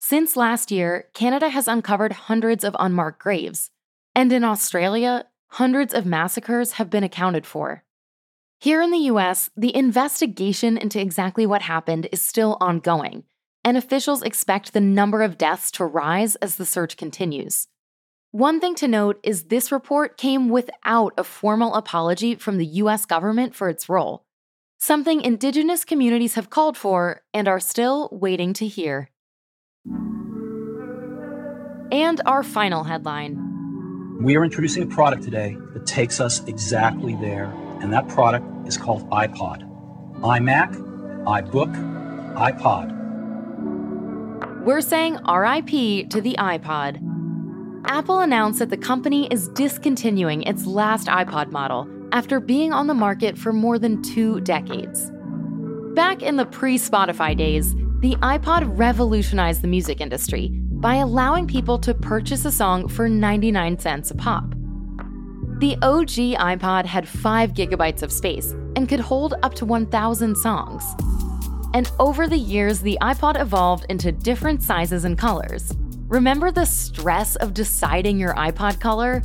Since 0.00 0.36
last 0.36 0.70
year, 0.70 1.06
Canada 1.14 1.48
has 1.48 1.66
uncovered 1.68 2.12
hundreds 2.12 2.64
of 2.64 2.76
unmarked 2.78 3.20
graves, 3.20 3.70
and 4.14 4.32
in 4.32 4.44
Australia, 4.44 5.26
hundreds 5.48 5.94
of 5.94 6.04
massacres 6.04 6.72
have 6.72 6.90
been 6.90 7.04
accounted 7.04 7.46
for. 7.46 7.83
Here 8.64 8.80
in 8.80 8.90
the 8.90 9.10
US, 9.12 9.50
the 9.54 9.76
investigation 9.76 10.78
into 10.78 10.98
exactly 10.98 11.44
what 11.44 11.60
happened 11.60 12.08
is 12.10 12.22
still 12.22 12.56
ongoing, 12.62 13.24
and 13.62 13.76
officials 13.76 14.22
expect 14.22 14.72
the 14.72 14.80
number 14.80 15.20
of 15.20 15.36
deaths 15.36 15.70
to 15.72 15.84
rise 15.84 16.34
as 16.36 16.56
the 16.56 16.64
search 16.64 16.96
continues. 16.96 17.68
One 18.30 18.60
thing 18.60 18.74
to 18.76 18.88
note 18.88 19.20
is 19.22 19.44
this 19.44 19.70
report 19.70 20.16
came 20.16 20.48
without 20.48 21.12
a 21.18 21.24
formal 21.24 21.74
apology 21.74 22.36
from 22.36 22.56
the 22.56 22.64
US 22.64 23.04
government 23.04 23.54
for 23.54 23.68
its 23.68 23.90
role 23.90 24.24
something 24.78 25.20
Indigenous 25.20 25.84
communities 25.84 26.32
have 26.32 26.48
called 26.48 26.78
for 26.78 27.20
and 27.34 27.46
are 27.46 27.60
still 27.60 28.08
waiting 28.12 28.54
to 28.54 28.66
hear. 28.66 29.10
And 31.92 32.18
our 32.24 32.42
final 32.42 32.84
headline 32.84 33.36
We 34.22 34.38
are 34.38 34.44
introducing 34.44 34.84
a 34.84 34.86
product 34.86 35.22
today 35.22 35.54
that 35.74 35.84
takes 35.84 36.18
us 36.18 36.42
exactly 36.46 37.14
there, 37.16 37.52
and 37.84 37.92
that 37.92 38.08
product 38.08 38.46
is 38.66 38.78
called 38.78 39.08
iPod. 39.10 39.62
iMac, 40.22 40.74
iBook, 41.26 42.34
iPod. 42.34 42.90
We're 44.64 44.80
saying 44.80 45.18
RIP 45.26 46.08
to 46.08 46.22
the 46.22 46.34
iPod. 46.38 47.02
Apple 47.84 48.20
announced 48.20 48.58
that 48.60 48.70
the 48.70 48.78
company 48.78 49.28
is 49.30 49.48
discontinuing 49.48 50.44
its 50.44 50.64
last 50.64 51.08
iPod 51.08 51.50
model 51.50 51.86
after 52.12 52.40
being 52.40 52.72
on 52.72 52.86
the 52.86 52.94
market 52.94 53.36
for 53.36 53.52
more 53.52 53.78
than 53.78 54.00
two 54.02 54.40
decades. 54.40 55.12
Back 55.94 56.22
in 56.22 56.36
the 56.36 56.46
pre 56.46 56.78
Spotify 56.78 57.36
days, 57.36 57.74
the 58.00 58.16
iPod 58.22 58.64
revolutionized 58.78 59.60
the 59.60 59.68
music 59.68 60.00
industry 60.00 60.48
by 60.48 60.94
allowing 60.94 61.46
people 61.46 61.78
to 61.80 61.92
purchase 61.92 62.46
a 62.46 62.50
song 62.50 62.88
for 62.88 63.10
99 63.10 63.78
cents 63.78 64.10
a 64.10 64.14
pop. 64.14 64.53
The 65.58 65.76
OG 65.82 66.36
iPod 66.58 66.84
had 66.84 67.08
5 67.08 67.52
gigabytes 67.52 68.02
of 68.02 68.10
space 68.10 68.50
and 68.74 68.88
could 68.88 68.98
hold 68.98 69.34
up 69.44 69.54
to 69.54 69.64
1,000 69.64 70.36
songs. 70.36 70.84
And 71.72 71.90
over 72.00 72.26
the 72.26 72.36
years, 72.36 72.80
the 72.80 72.98
iPod 73.00 73.40
evolved 73.40 73.86
into 73.88 74.10
different 74.10 74.64
sizes 74.64 75.04
and 75.04 75.16
colors. 75.16 75.72
Remember 76.08 76.50
the 76.50 76.64
stress 76.64 77.36
of 77.36 77.54
deciding 77.54 78.18
your 78.18 78.34
iPod 78.34 78.80
color? 78.80 79.22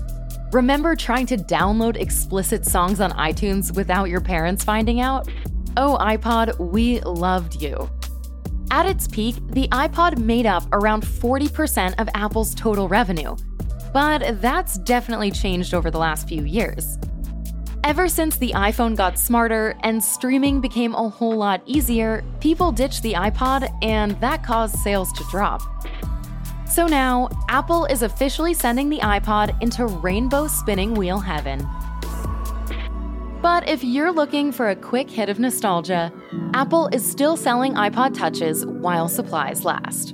Remember 0.52 0.96
trying 0.96 1.26
to 1.28 1.38
download 1.38 1.96
explicit 1.96 2.64
songs 2.64 3.02
on 3.02 3.12
iTunes 3.14 3.76
without 3.76 4.10
your 4.10 4.22
parents 4.22 4.64
finding 4.64 5.02
out? 5.02 5.28
Oh, 5.78 5.98
iPod, 6.00 6.60
we 6.60 7.00
loved 7.02 7.60
you. 7.60 7.90
At 8.70 8.86
its 8.86 9.08
peak, 9.08 9.36
the 9.50 9.68
iPod 9.70 10.20
made 10.20 10.46
up 10.46 10.64
around 10.74 11.02
40% 11.04 12.00
of 12.00 12.08
Apple's 12.14 12.54
total 12.54 12.88
revenue. 12.88 13.36
But 13.94 14.42
that's 14.42 14.78
definitely 14.80 15.32
changed 15.32 15.74
over 15.74 15.90
the 15.90 15.98
last 15.98 16.28
few 16.28 16.44
years. 16.44 16.98
Ever 17.84 18.10
since 18.10 18.38
the 18.38 18.52
iPhone 18.52 18.96
got 18.96 19.18
smarter 19.18 19.76
and 19.84 20.04
streaming 20.04 20.62
became 20.62 20.94
a 20.94 21.10
whole 21.10 21.36
lot 21.36 21.62
easier, 21.66 22.24
people 22.40 22.72
ditched 22.72 23.02
the 23.04 23.14
iPod, 23.14 23.70
and 23.82 24.20
that 24.20 24.44
caused 24.44 24.76
sales 24.80 25.12
to 25.14 25.24
drop. 25.32 25.62
So 26.68 26.86
now, 26.86 27.30
Apple 27.48 27.86
is 27.86 28.04
officially 28.04 28.54
sending 28.54 28.90
the 28.90 29.00
iPod 29.00 29.60
into 29.62 29.88
rainbow 29.88 30.48
spinning 30.48 30.94
wheel 30.94 31.20
heaven. 31.20 31.68
But 33.42 33.68
if 33.70 33.84
you're 33.84 34.12
looking 34.12 34.52
for 34.52 34.70
a 34.70 34.76
quick 34.76 35.10
hit 35.10 35.30
of 35.30 35.40
nostalgia, 35.40 36.12
Apple 36.54 36.90
is 36.90 37.10
still 37.10 37.38
selling 37.38 37.74
iPod 37.74 38.14
Touches 38.14 38.66
while 38.66 39.08
supplies 39.08 39.64
last. 39.64 40.14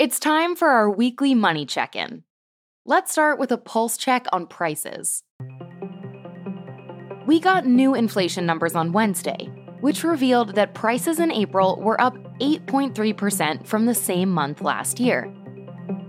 It's 0.00 0.18
time 0.18 0.56
for 0.56 0.68
our 0.68 0.90
weekly 0.90 1.34
money 1.34 1.66
check 1.66 1.94
in. 1.94 2.24
Let's 2.86 3.12
start 3.12 3.38
with 3.38 3.52
a 3.52 3.58
pulse 3.58 3.98
check 3.98 4.24
on 4.32 4.46
prices. 4.46 5.22
We 7.26 7.38
got 7.38 7.66
new 7.66 7.94
inflation 7.94 8.46
numbers 8.46 8.74
on 8.74 8.92
Wednesday, 8.92 9.50
which 9.82 10.02
revealed 10.02 10.54
that 10.54 10.72
prices 10.72 11.20
in 11.20 11.30
April 11.30 11.78
were 11.82 12.00
up 12.00 12.16
8.3% 12.38 13.66
from 13.66 13.84
the 13.84 13.94
same 13.94 14.30
month 14.30 14.62
last 14.62 15.00
year. 15.00 15.30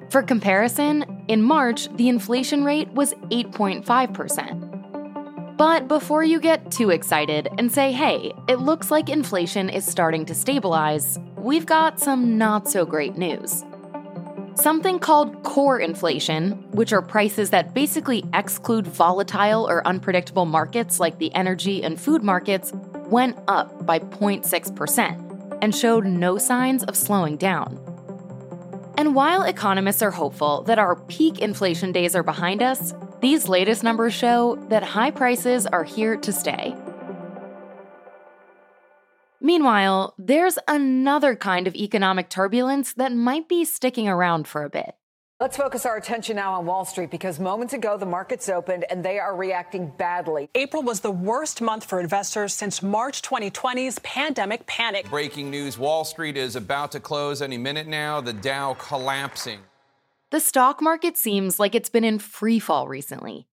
For 0.09 0.23
comparison, 0.23 1.25
in 1.27 1.41
March, 1.41 1.93
the 1.97 2.07
inflation 2.07 2.63
rate 2.63 2.87
was 2.93 3.13
8.5%. 3.29 5.57
But 5.57 5.89
before 5.89 6.23
you 6.23 6.39
get 6.39 6.71
too 6.71 6.91
excited 6.91 7.49
and 7.57 7.69
say, 7.69 7.91
hey, 7.91 8.31
it 8.47 8.59
looks 8.59 8.89
like 8.89 9.09
inflation 9.09 9.69
is 9.69 9.85
starting 9.85 10.25
to 10.27 10.33
stabilize, 10.33 11.19
we've 11.35 11.65
got 11.65 11.99
some 11.99 12.37
not 12.37 12.69
so 12.69 12.85
great 12.85 13.17
news. 13.17 13.65
Something 14.61 14.99
called 14.99 15.41
core 15.41 15.79
inflation, 15.79 16.51
which 16.69 16.93
are 16.93 17.01
prices 17.01 17.49
that 17.49 17.73
basically 17.73 18.23
exclude 18.31 18.85
volatile 18.85 19.67
or 19.67 19.85
unpredictable 19.87 20.45
markets 20.45 20.99
like 20.99 21.17
the 21.17 21.33
energy 21.33 21.83
and 21.83 21.99
food 21.99 22.21
markets, 22.21 22.71
went 23.07 23.39
up 23.47 23.87
by 23.87 23.97
0.6% 23.97 25.57
and 25.63 25.75
showed 25.75 26.05
no 26.05 26.37
signs 26.37 26.83
of 26.83 26.95
slowing 26.95 27.37
down. 27.37 27.79
And 28.99 29.15
while 29.15 29.41
economists 29.41 30.03
are 30.03 30.11
hopeful 30.11 30.61
that 30.67 30.77
our 30.77 30.95
peak 30.95 31.39
inflation 31.39 31.91
days 31.91 32.15
are 32.15 32.21
behind 32.21 32.61
us, 32.61 32.93
these 33.19 33.47
latest 33.47 33.83
numbers 33.83 34.13
show 34.13 34.63
that 34.69 34.83
high 34.83 35.09
prices 35.09 35.65
are 35.65 35.83
here 35.83 36.15
to 36.17 36.31
stay. 36.31 36.75
Meanwhile, 39.43 40.13
there's 40.19 40.59
another 40.67 41.35
kind 41.35 41.65
of 41.65 41.73
economic 41.73 42.29
turbulence 42.29 42.93
that 42.93 43.11
might 43.11 43.49
be 43.49 43.65
sticking 43.65 44.07
around 44.07 44.47
for 44.47 44.63
a 44.63 44.69
bit. 44.69 44.93
Let's 45.39 45.57
focus 45.57 45.87
our 45.87 45.97
attention 45.97 46.35
now 46.35 46.53
on 46.53 46.67
Wall 46.67 46.85
Street 46.85 47.09
because 47.09 47.39
moments 47.39 47.73
ago 47.73 47.97
the 47.97 48.05
markets 48.05 48.47
opened 48.47 48.85
and 48.91 49.03
they 49.03 49.17
are 49.17 49.35
reacting 49.35 49.91
badly. 49.97 50.47
April 50.53 50.83
was 50.83 50.99
the 50.99 51.09
worst 51.09 51.59
month 51.59 51.85
for 51.85 51.99
investors 51.99 52.53
since 52.53 52.83
March 52.83 53.23
2020's 53.23 53.97
pandemic 53.99 54.67
panic. 54.67 55.09
Breaking 55.09 55.49
news 55.49 55.75
Wall 55.75 56.05
Street 56.05 56.37
is 56.37 56.55
about 56.55 56.91
to 56.91 56.99
close 56.99 57.41
any 57.41 57.57
minute 57.57 57.87
now, 57.87 58.21
the 58.21 58.33
Dow 58.33 58.75
collapsing. 58.75 59.61
The 60.29 60.39
stock 60.39 60.83
market 60.83 61.17
seems 61.17 61.59
like 61.59 61.73
it's 61.73 61.89
been 61.89 62.03
in 62.03 62.19
free 62.19 62.59
fall 62.59 62.87
recently. 62.87 63.47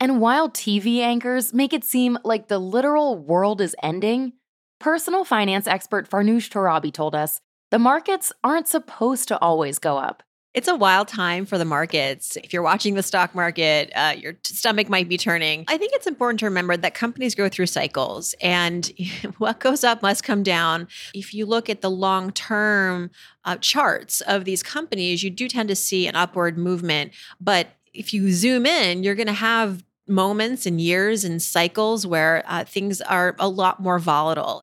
And 0.00 0.20
while 0.20 0.50
TV 0.50 0.98
anchors 0.98 1.54
make 1.54 1.72
it 1.72 1.84
seem 1.84 2.18
like 2.24 2.48
the 2.48 2.58
literal 2.58 3.16
world 3.16 3.60
is 3.60 3.76
ending, 3.80 4.32
Personal 4.80 5.26
finance 5.26 5.66
expert 5.66 6.08
Farnoosh 6.08 6.48
Torabi 6.48 6.90
told 6.90 7.14
us 7.14 7.42
the 7.70 7.78
markets 7.78 8.32
aren't 8.42 8.66
supposed 8.66 9.28
to 9.28 9.38
always 9.38 9.78
go 9.78 9.98
up. 9.98 10.22
It's 10.54 10.68
a 10.68 10.74
wild 10.74 11.06
time 11.06 11.44
for 11.44 11.58
the 11.58 11.66
markets. 11.66 12.38
If 12.38 12.54
you're 12.54 12.62
watching 12.62 12.94
the 12.94 13.02
stock 13.02 13.34
market, 13.34 13.92
uh, 13.94 14.14
your 14.16 14.36
stomach 14.42 14.88
might 14.88 15.06
be 15.06 15.18
turning. 15.18 15.66
I 15.68 15.76
think 15.76 15.92
it's 15.92 16.06
important 16.06 16.40
to 16.40 16.46
remember 16.46 16.78
that 16.78 16.94
companies 16.94 17.34
go 17.34 17.50
through 17.50 17.66
cycles 17.66 18.34
and 18.40 18.90
what 19.36 19.60
goes 19.60 19.84
up 19.84 20.00
must 20.00 20.24
come 20.24 20.42
down. 20.42 20.88
If 21.12 21.34
you 21.34 21.44
look 21.44 21.68
at 21.68 21.82
the 21.82 21.90
long 21.90 22.32
term 22.32 23.10
uh, 23.44 23.56
charts 23.56 24.22
of 24.22 24.46
these 24.46 24.62
companies, 24.62 25.22
you 25.22 25.28
do 25.28 25.46
tend 25.46 25.68
to 25.68 25.76
see 25.76 26.06
an 26.06 26.16
upward 26.16 26.56
movement. 26.56 27.12
But 27.38 27.66
if 27.92 28.14
you 28.14 28.32
zoom 28.32 28.64
in, 28.64 29.02
you're 29.02 29.14
going 29.14 29.26
to 29.26 29.34
have 29.34 29.84
moments 30.08 30.64
and 30.64 30.80
years 30.80 31.22
and 31.22 31.42
cycles 31.42 32.06
where 32.06 32.42
uh, 32.46 32.64
things 32.64 33.02
are 33.02 33.36
a 33.38 33.48
lot 33.48 33.78
more 33.78 33.98
volatile. 33.98 34.62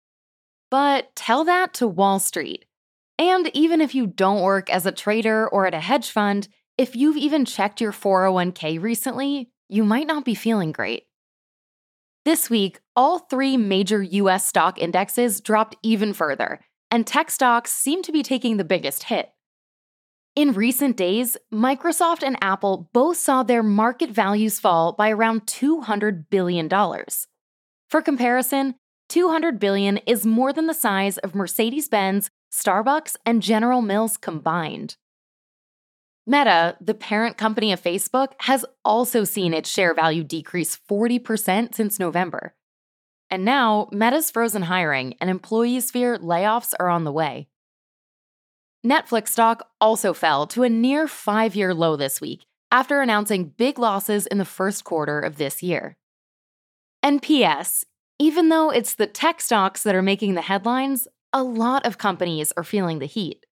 But 0.69 1.15
tell 1.15 1.43
that 1.45 1.73
to 1.75 1.87
Wall 1.87 2.19
Street. 2.19 2.65
And 3.17 3.49
even 3.53 3.81
if 3.81 3.95
you 3.95 4.05
don't 4.05 4.41
work 4.41 4.69
as 4.69 4.85
a 4.85 4.91
trader 4.91 5.47
or 5.47 5.65
at 5.65 5.73
a 5.73 5.79
hedge 5.79 6.11
fund, 6.11 6.47
if 6.77 6.95
you've 6.95 7.17
even 7.17 7.45
checked 7.45 7.81
your 7.81 7.91
401k 7.91 8.81
recently, 8.81 9.49
you 9.69 9.83
might 9.83 10.07
not 10.07 10.25
be 10.25 10.35
feeling 10.35 10.71
great. 10.71 11.03
This 12.25 12.49
week, 12.49 12.81
all 12.95 13.19
three 13.19 13.57
major 13.57 14.03
US 14.03 14.45
stock 14.45 14.77
indexes 14.77 15.41
dropped 15.41 15.77
even 15.81 16.13
further, 16.13 16.59
and 16.91 17.07
tech 17.07 17.31
stocks 17.31 17.71
seem 17.71 18.03
to 18.03 18.11
be 18.11 18.21
taking 18.21 18.57
the 18.57 18.63
biggest 18.63 19.03
hit. 19.03 19.29
In 20.35 20.53
recent 20.53 20.97
days, 20.97 21.35
Microsoft 21.51 22.21
and 22.21 22.37
Apple 22.41 22.89
both 22.93 23.17
saw 23.17 23.41
their 23.41 23.63
market 23.63 24.11
values 24.11 24.59
fall 24.59 24.93
by 24.93 25.09
around 25.09 25.47
$200 25.47 26.25
billion. 26.29 26.69
For 27.89 28.01
comparison, 28.03 28.75
200 29.09 29.59
billion 29.59 29.97
is 30.05 30.25
more 30.25 30.51
than 30.51 30.67
the 30.67 30.73
size 30.73 31.17
of 31.19 31.35
Mercedes-Benz, 31.35 32.29
Starbucks, 32.51 33.15
and 33.25 33.41
General 33.41 33.81
Mills 33.81 34.17
combined. 34.17 34.97
Meta, 36.25 36.75
the 36.81 36.93
parent 36.93 37.37
company 37.37 37.71
of 37.71 37.81
Facebook, 37.81 38.33
has 38.41 38.65
also 38.83 39.23
seen 39.23 39.53
its 39.53 39.69
share 39.69 39.93
value 39.93 40.23
decrease 40.23 40.77
40% 40.89 41.73
since 41.73 41.99
November. 41.99 42.53
And 43.29 43.45
now, 43.45 43.87
Meta's 43.91 44.29
frozen 44.29 44.63
hiring 44.63 45.15
and 45.21 45.29
employees 45.29 45.89
fear 45.89 46.17
layoffs 46.17 46.73
are 46.79 46.89
on 46.89 47.05
the 47.05 47.11
way. 47.11 47.47
Netflix 48.85 49.29
stock 49.29 49.69
also 49.81 50.13
fell 50.13 50.47
to 50.47 50.63
a 50.63 50.69
near 50.69 51.07
five 51.07 51.55
year 51.55 51.73
low 51.73 51.95
this 51.95 52.21
week 52.21 52.45
after 52.71 53.01
announcing 53.01 53.53
big 53.57 53.79
losses 53.79 54.27
in 54.27 54.37
the 54.37 54.45
first 54.45 54.83
quarter 54.83 55.19
of 55.19 55.37
this 55.37 55.63
year. 55.63 55.97
And 57.01 57.21
P.S. 57.21 57.85
Even 58.19 58.49
though 58.49 58.69
it's 58.71 58.95
the 58.95 59.07
tech 59.07 59.41
stocks 59.41 59.83
that 59.83 59.95
are 59.95 60.01
making 60.01 60.33
the 60.33 60.41
headlines, 60.41 61.07
a 61.33 61.43
lot 61.43 61.85
of 61.85 61.97
companies 61.97 62.51
are 62.57 62.63
feeling 62.63 62.99
the 62.99 63.05
heat. 63.05 63.45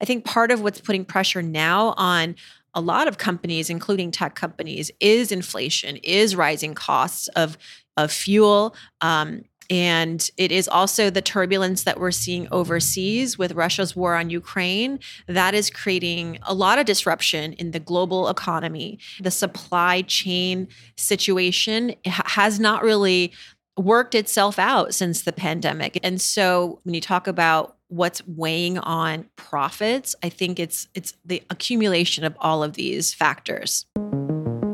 I 0.00 0.04
think 0.04 0.24
part 0.24 0.50
of 0.50 0.62
what's 0.62 0.80
putting 0.80 1.04
pressure 1.04 1.42
now 1.42 1.94
on 1.96 2.36
a 2.74 2.80
lot 2.80 3.08
of 3.08 3.18
companies, 3.18 3.70
including 3.70 4.12
tech 4.12 4.36
companies, 4.36 4.90
is 5.00 5.32
inflation, 5.32 5.96
is 5.96 6.36
rising 6.36 6.74
costs 6.74 7.26
of, 7.28 7.58
of 7.96 8.12
fuel. 8.12 8.76
Um, 9.00 9.42
and 9.70 10.30
it 10.36 10.50
is 10.50 10.68
also 10.68 11.10
the 11.10 11.20
turbulence 11.20 11.82
that 11.82 12.00
we're 12.00 12.10
seeing 12.10 12.48
overseas 12.50 13.36
with 13.36 13.52
Russia's 13.52 13.94
war 13.94 14.14
on 14.14 14.30
Ukraine. 14.30 14.98
That 15.26 15.54
is 15.54 15.68
creating 15.68 16.38
a 16.42 16.54
lot 16.54 16.78
of 16.78 16.86
disruption 16.86 17.52
in 17.54 17.72
the 17.72 17.80
global 17.80 18.28
economy. 18.28 18.98
The 19.20 19.30
supply 19.30 20.02
chain 20.02 20.68
situation 20.96 21.94
has 22.06 22.58
not 22.58 22.82
really 22.82 23.32
worked 23.78 24.14
itself 24.14 24.58
out 24.58 24.94
since 24.94 25.22
the 25.22 25.32
pandemic. 25.32 25.98
And 26.02 26.20
so 26.20 26.80
when 26.82 26.94
you 26.94 27.00
talk 27.00 27.26
about 27.26 27.76
what's 27.88 28.26
weighing 28.26 28.78
on 28.78 29.26
profits, 29.36 30.14
I 30.22 30.28
think 30.28 30.58
it's 30.58 30.88
it's 30.94 31.14
the 31.24 31.42
accumulation 31.50 32.24
of 32.24 32.36
all 32.38 32.62
of 32.62 32.74
these 32.74 33.14
factors. 33.14 33.86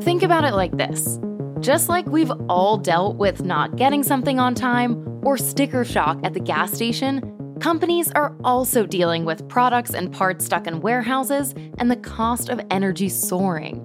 Think 0.01 0.23
about 0.23 0.43
it 0.43 0.53
like 0.53 0.77
this. 0.77 1.19
Just 1.61 1.89
like 1.89 2.05
we've 2.07 2.31
all 2.49 2.77
dealt 2.77 3.15
with 3.15 3.43
not 3.43 3.75
getting 3.75 4.03
something 4.03 4.39
on 4.39 4.53
time 4.53 5.21
or 5.25 5.37
sticker 5.37 5.85
shock 5.85 6.19
at 6.23 6.33
the 6.33 6.39
gas 6.39 6.73
station, 6.73 7.57
companies 7.59 8.11
are 8.11 8.35
also 8.43 8.85
dealing 8.85 9.25
with 9.25 9.47
products 9.49 9.93
and 9.93 10.11
parts 10.11 10.45
stuck 10.45 10.67
in 10.67 10.81
warehouses 10.81 11.55
and 11.79 11.89
the 11.89 11.95
cost 11.95 12.49
of 12.49 12.61
energy 12.69 13.09
soaring. 13.09 13.81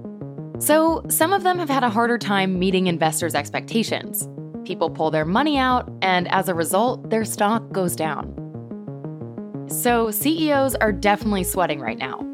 So, 0.59 1.03
some 1.09 1.33
of 1.33 1.43
them 1.43 1.59
have 1.59 1.71
had 1.71 1.85
a 1.85 1.89
harder 1.89 2.19
time 2.19 2.59
meeting 2.59 2.87
investors' 2.87 3.35
expectations 3.35 4.29
people 4.65 4.91
pull 4.91 5.11
their 5.11 5.25
money 5.25 5.59
out, 5.59 5.91
and 6.03 6.29
as 6.29 6.49
a 6.49 6.55
result, 6.55 7.11
their 7.11 7.25
stock 7.25 7.71
goes 7.73 7.97
down. 7.97 8.37
So, 9.69 10.11
CEOs 10.11 10.75
are 10.77 10.93
definitely 10.93 11.45
sweating 11.45 11.81
right 11.81 11.99
now. 11.99 12.27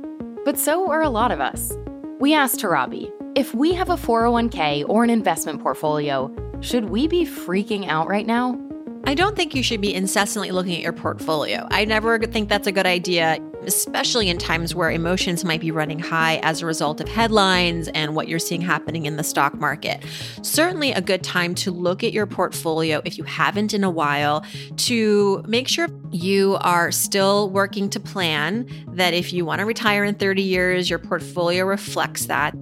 But 0.44 0.58
so 0.58 0.90
are 0.90 1.02
a 1.02 1.10
lot 1.10 1.32
of 1.32 1.40
us. 1.40 1.76
We 2.20 2.32
asked 2.32 2.60
Torabi 2.60 3.10
if 3.36 3.54
we 3.54 3.74
have 3.74 3.90
a 3.90 3.96
401k 3.96 4.88
or 4.88 5.04
an 5.04 5.10
investment 5.10 5.60
portfolio, 5.60 6.34
should 6.60 6.86
we 6.86 7.06
be 7.06 7.26
freaking 7.26 7.86
out 7.86 8.08
right 8.08 8.26
now? 8.26 8.58
I 9.04 9.14
don't 9.14 9.36
think 9.36 9.54
you 9.54 9.62
should 9.62 9.80
be 9.80 9.94
incessantly 9.94 10.50
looking 10.50 10.74
at 10.74 10.80
your 10.80 10.92
portfolio. 10.92 11.68
I 11.70 11.84
never 11.84 12.18
think 12.18 12.48
that's 12.48 12.66
a 12.66 12.72
good 12.72 12.86
idea, 12.86 13.38
especially 13.66 14.28
in 14.28 14.38
times 14.38 14.74
where 14.74 14.90
emotions 14.90 15.44
might 15.44 15.60
be 15.60 15.70
running 15.70 15.98
high 15.98 16.36
as 16.42 16.62
a 16.62 16.66
result 16.66 17.00
of 17.00 17.08
headlines 17.08 17.88
and 17.88 18.14
what 18.14 18.28
you're 18.28 18.38
seeing 18.38 18.60
happening 18.60 19.06
in 19.06 19.16
the 19.16 19.24
stock 19.24 19.54
market. 19.54 20.04
Certainly, 20.42 20.92
a 20.92 21.00
good 21.00 21.22
time 21.22 21.54
to 21.56 21.70
look 21.70 22.02
at 22.04 22.12
your 22.12 22.26
portfolio 22.26 23.02
if 23.04 23.18
you 23.18 23.24
haven't 23.24 23.74
in 23.74 23.84
a 23.84 23.90
while 23.90 24.44
to 24.76 25.42
make 25.46 25.68
sure 25.68 25.88
you 26.10 26.56
are 26.60 26.90
still 26.90 27.50
working 27.50 27.90
to 27.90 28.00
plan 28.00 28.68
that 28.88 29.14
if 29.14 29.32
you 29.32 29.44
want 29.44 29.58
to 29.60 29.64
retire 29.64 30.04
in 30.04 30.14
30 30.14 30.42
years, 30.42 30.88
your 30.88 30.98
portfolio 30.98 31.64
reflects 31.64 32.26
that 32.26 32.54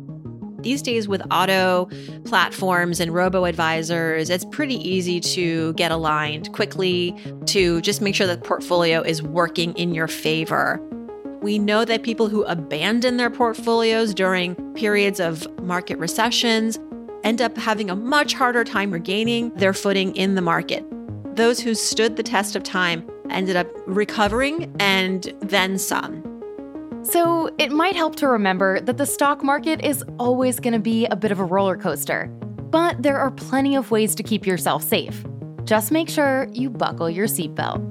these 0.64 0.82
days, 0.82 1.06
with 1.06 1.22
auto 1.30 1.88
platforms 2.24 2.98
and 2.98 3.14
robo 3.14 3.44
advisors, 3.44 4.30
it's 4.30 4.44
pretty 4.46 4.76
easy 4.76 5.20
to 5.20 5.72
get 5.74 5.92
aligned 5.92 6.52
quickly 6.52 7.14
to 7.46 7.80
just 7.82 8.00
make 8.00 8.16
sure 8.16 8.26
that 8.26 8.42
the 8.42 8.48
portfolio 8.48 9.00
is 9.02 9.22
working 9.22 9.72
in 9.74 9.94
your 9.94 10.08
favor. 10.08 10.80
We 11.40 11.58
know 11.58 11.84
that 11.84 12.02
people 12.02 12.28
who 12.28 12.42
abandon 12.44 13.18
their 13.18 13.30
portfolios 13.30 14.14
during 14.14 14.56
periods 14.74 15.20
of 15.20 15.46
market 15.60 15.98
recessions 15.98 16.78
end 17.22 17.42
up 17.42 17.56
having 17.56 17.90
a 17.90 17.94
much 17.94 18.32
harder 18.32 18.64
time 18.64 18.90
regaining 18.90 19.50
their 19.50 19.74
footing 19.74 20.16
in 20.16 20.34
the 20.34 20.42
market. 20.42 20.84
Those 21.36 21.60
who 21.60 21.74
stood 21.74 22.16
the 22.16 22.22
test 22.22 22.56
of 22.56 22.62
time 22.62 23.06
ended 23.28 23.56
up 23.56 23.66
recovering 23.86 24.74
and 24.80 25.32
then 25.40 25.78
some. 25.78 26.23
So 27.04 27.54
it 27.58 27.70
might 27.70 27.94
help 27.94 28.16
to 28.16 28.28
remember 28.28 28.80
that 28.80 28.96
the 28.96 29.04
stock 29.04 29.44
market 29.44 29.84
is 29.84 30.02
always 30.18 30.58
going 30.58 30.72
to 30.72 30.80
be 30.80 31.06
a 31.06 31.14
bit 31.14 31.30
of 31.30 31.38
a 31.38 31.44
roller 31.44 31.76
coaster. 31.76 32.26
But 32.70 33.02
there 33.02 33.18
are 33.18 33.30
plenty 33.30 33.76
of 33.76 33.90
ways 33.90 34.14
to 34.16 34.22
keep 34.22 34.46
yourself 34.46 34.82
safe. 34.82 35.24
Just 35.64 35.92
make 35.92 36.08
sure 36.08 36.48
you 36.52 36.70
buckle 36.70 37.10
your 37.10 37.26
seatbelt. 37.26 37.90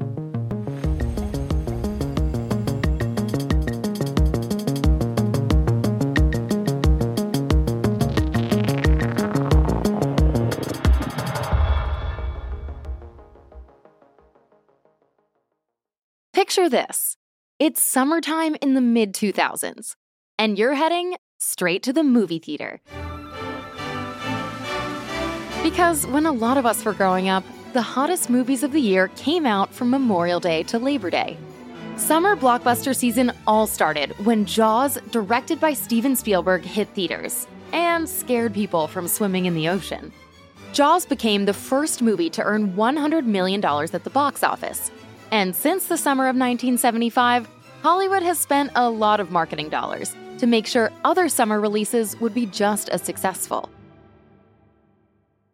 Picture 16.33 16.67
this 16.67 17.15
it's 17.63 17.81
summertime 17.81 18.57
in 18.61 18.73
the 18.73 18.81
mid 18.81 19.13
2000s, 19.13 19.95
and 20.37 20.59
you're 20.59 20.73
heading 20.73 21.15
straight 21.39 21.81
to 21.81 21.93
the 21.93 22.03
movie 22.03 22.37
theater. 22.37 22.81
Because 25.63 26.05
when 26.07 26.25
a 26.25 26.31
lot 26.33 26.57
of 26.57 26.65
us 26.65 26.83
were 26.83 26.91
growing 26.91 27.29
up, 27.29 27.45
the 27.71 27.81
hottest 27.81 28.29
movies 28.29 28.63
of 28.63 28.73
the 28.73 28.81
year 28.81 29.07
came 29.15 29.45
out 29.45 29.73
from 29.73 29.89
Memorial 29.89 30.41
Day 30.41 30.63
to 30.63 30.77
Labor 30.77 31.09
Day. 31.09 31.37
Summer 31.95 32.35
blockbuster 32.35 32.93
season 32.93 33.31
all 33.47 33.65
started 33.65 34.11
when 34.25 34.43
Jaws, 34.43 34.97
directed 35.11 35.61
by 35.61 35.71
Steven 35.71 36.17
Spielberg, 36.17 36.63
hit 36.65 36.89
theaters 36.89 37.47
and 37.71 38.09
scared 38.09 38.53
people 38.53 38.89
from 38.89 39.07
swimming 39.07 39.45
in 39.45 39.55
the 39.55 39.69
ocean. 39.69 40.11
Jaws 40.73 41.05
became 41.05 41.45
the 41.45 41.53
first 41.53 42.01
movie 42.01 42.29
to 42.31 42.43
earn 42.43 42.73
$100 42.73 43.23
million 43.23 43.63
at 43.63 44.03
the 44.03 44.09
box 44.09 44.43
office, 44.43 44.91
and 45.33 45.55
since 45.55 45.87
the 45.87 45.97
summer 45.97 46.25
of 46.25 46.35
1975, 46.35 47.47
Hollywood 47.83 48.23
has 48.23 48.39
spent 48.39 48.71
a 48.75 48.89
lot 48.89 49.19
of 49.19 49.29
marketing 49.29 49.67
dollars 49.67 50.15
to 50.37 50.47
make 50.47 50.65
sure 50.65 50.89
other 51.03 51.27
summer 51.27 51.59
releases 51.59 52.17
would 52.21 52.33
be 52.33 52.45
just 52.45 52.87
as 52.87 53.01
successful. 53.01 53.69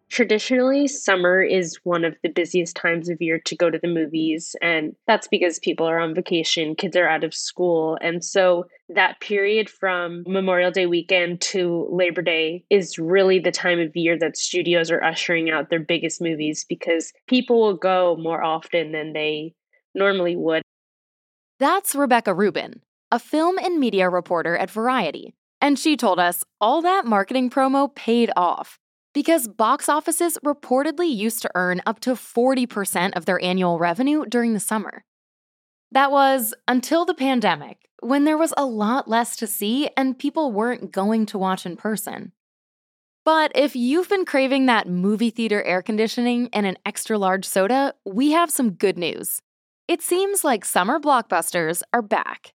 Traditionally, 0.09 0.87
summer 0.87 1.41
is 1.41 1.79
one 1.85 2.05
of 2.05 2.15
the 2.21 2.29
busiest 2.29 2.75
times 2.75 3.09
of 3.09 3.19
year 3.19 3.41
to 3.45 3.55
go 3.55 3.71
to 3.71 3.79
the 3.79 3.87
movies, 3.87 4.55
and 4.61 4.95
that's 5.07 5.27
because 5.27 5.57
people 5.57 5.87
are 5.87 5.97
on 5.97 6.13
vacation, 6.13 6.75
kids 6.75 6.95
are 6.95 7.07
out 7.07 7.23
of 7.23 7.33
school. 7.33 7.97
And 7.99 8.23
so 8.23 8.65
that 8.89 9.19
period 9.21 9.67
from 9.67 10.23
Memorial 10.27 10.69
Day 10.69 10.85
weekend 10.85 11.41
to 11.41 11.87
Labor 11.91 12.21
Day 12.21 12.63
is 12.69 12.99
really 12.99 13.39
the 13.39 13.51
time 13.51 13.79
of 13.79 13.95
year 13.95 14.19
that 14.19 14.37
studios 14.37 14.91
are 14.91 15.03
ushering 15.03 15.49
out 15.49 15.71
their 15.71 15.79
biggest 15.79 16.21
movies 16.21 16.63
because 16.69 17.11
people 17.25 17.59
will 17.59 17.77
go 17.77 18.15
more 18.19 18.43
often 18.43 18.91
than 18.91 19.13
they 19.13 19.55
normally 19.95 20.35
would. 20.35 20.61
That's 21.59 21.93
Rebecca 21.93 22.33
Rubin, 22.33 22.81
a 23.11 23.19
film 23.19 23.57
and 23.57 23.81
media 23.81 24.09
reporter 24.09 24.55
at 24.55 24.71
Variety. 24.71 25.33
And 25.59 25.77
she 25.77 25.97
told 25.97 26.17
us 26.17 26.45
all 26.61 26.81
that 26.83 27.05
marketing 27.05 27.49
promo 27.49 27.93
paid 27.93 28.31
off 28.37 28.79
because 29.13 29.49
box 29.49 29.89
offices 29.89 30.37
reportedly 30.45 31.13
used 31.13 31.41
to 31.41 31.51
earn 31.55 31.81
up 31.85 31.99
to 32.01 32.11
40% 32.11 33.11
of 33.17 33.25
their 33.25 33.43
annual 33.43 33.77
revenue 33.77 34.25
during 34.25 34.53
the 34.53 34.61
summer. 34.61 35.03
That 35.91 36.11
was 36.11 36.53
until 36.65 37.03
the 37.03 37.13
pandemic, 37.13 37.89
when 38.01 38.23
there 38.23 38.37
was 38.37 38.53
a 38.55 38.65
lot 38.65 39.09
less 39.09 39.35
to 39.35 39.45
see 39.45 39.89
and 39.97 40.17
people 40.17 40.53
weren't 40.53 40.93
going 40.93 41.25
to 41.25 41.37
watch 41.37 41.65
in 41.65 41.75
person. 41.75 42.31
But 43.25 43.51
if 43.53 43.75
you've 43.75 44.07
been 44.07 44.23
craving 44.23 44.67
that 44.67 44.87
movie 44.87 45.29
theater 45.29 45.61
air 45.63 45.81
conditioning 45.81 46.47
and 46.53 46.65
an 46.65 46.77
extra 46.85 47.17
large 47.17 47.43
soda, 47.43 47.95
we 48.05 48.31
have 48.31 48.49
some 48.49 48.71
good 48.71 48.97
news. 48.97 49.41
It 49.89 50.03
seems 50.03 50.43
like 50.43 50.65
summer 50.65 50.99
blockbusters 50.99 51.81
are 51.93 52.03
back. 52.03 52.53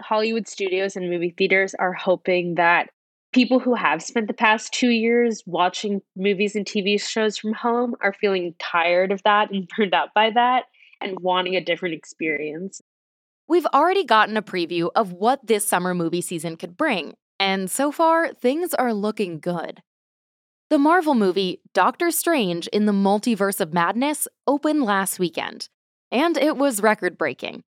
Hollywood 0.00 0.48
studios 0.48 0.96
and 0.96 1.10
movie 1.10 1.34
theaters 1.36 1.74
are 1.78 1.92
hoping 1.92 2.54
that 2.54 2.88
people 3.34 3.60
who 3.60 3.74
have 3.74 4.02
spent 4.02 4.26
the 4.26 4.32
past 4.32 4.72
two 4.72 4.88
years 4.88 5.42
watching 5.44 6.00
movies 6.16 6.56
and 6.56 6.64
TV 6.64 6.98
shows 6.98 7.36
from 7.36 7.52
home 7.52 7.94
are 8.00 8.14
feeling 8.14 8.54
tired 8.58 9.12
of 9.12 9.22
that 9.24 9.50
and 9.50 9.68
burned 9.76 9.92
out 9.92 10.14
by 10.14 10.30
that 10.30 10.64
and 11.02 11.20
wanting 11.20 11.56
a 11.56 11.62
different 11.62 11.94
experience. 11.94 12.80
We've 13.46 13.66
already 13.66 14.04
gotten 14.04 14.38
a 14.38 14.42
preview 14.42 14.88
of 14.96 15.12
what 15.12 15.46
this 15.46 15.68
summer 15.68 15.92
movie 15.92 16.22
season 16.22 16.56
could 16.56 16.78
bring, 16.78 17.12
and 17.38 17.70
so 17.70 17.92
far, 17.92 18.32
things 18.32 18.72
are 18.72 18.94
looking 18.94 19.40
good. 19.40 19.82
The 20.70 20.78
Marvel 20.78 21.14
movie 21.14 21.60
Doctor 21.74 22.10
Strange 22.10 22.66
in 22.68 22.86
the 22.86 22.92
Multiverse 22.92 23.60
of 23.60 23.74
Madness 23.74 24.26
opened 24.46 24.84
last 24.84 25.18
weekend, 25.18 25.68
and 26.12 26.36
it 26.36 26.56
was 26.56 26.82
record 26.82 27.18
breaking. 27.18 27.64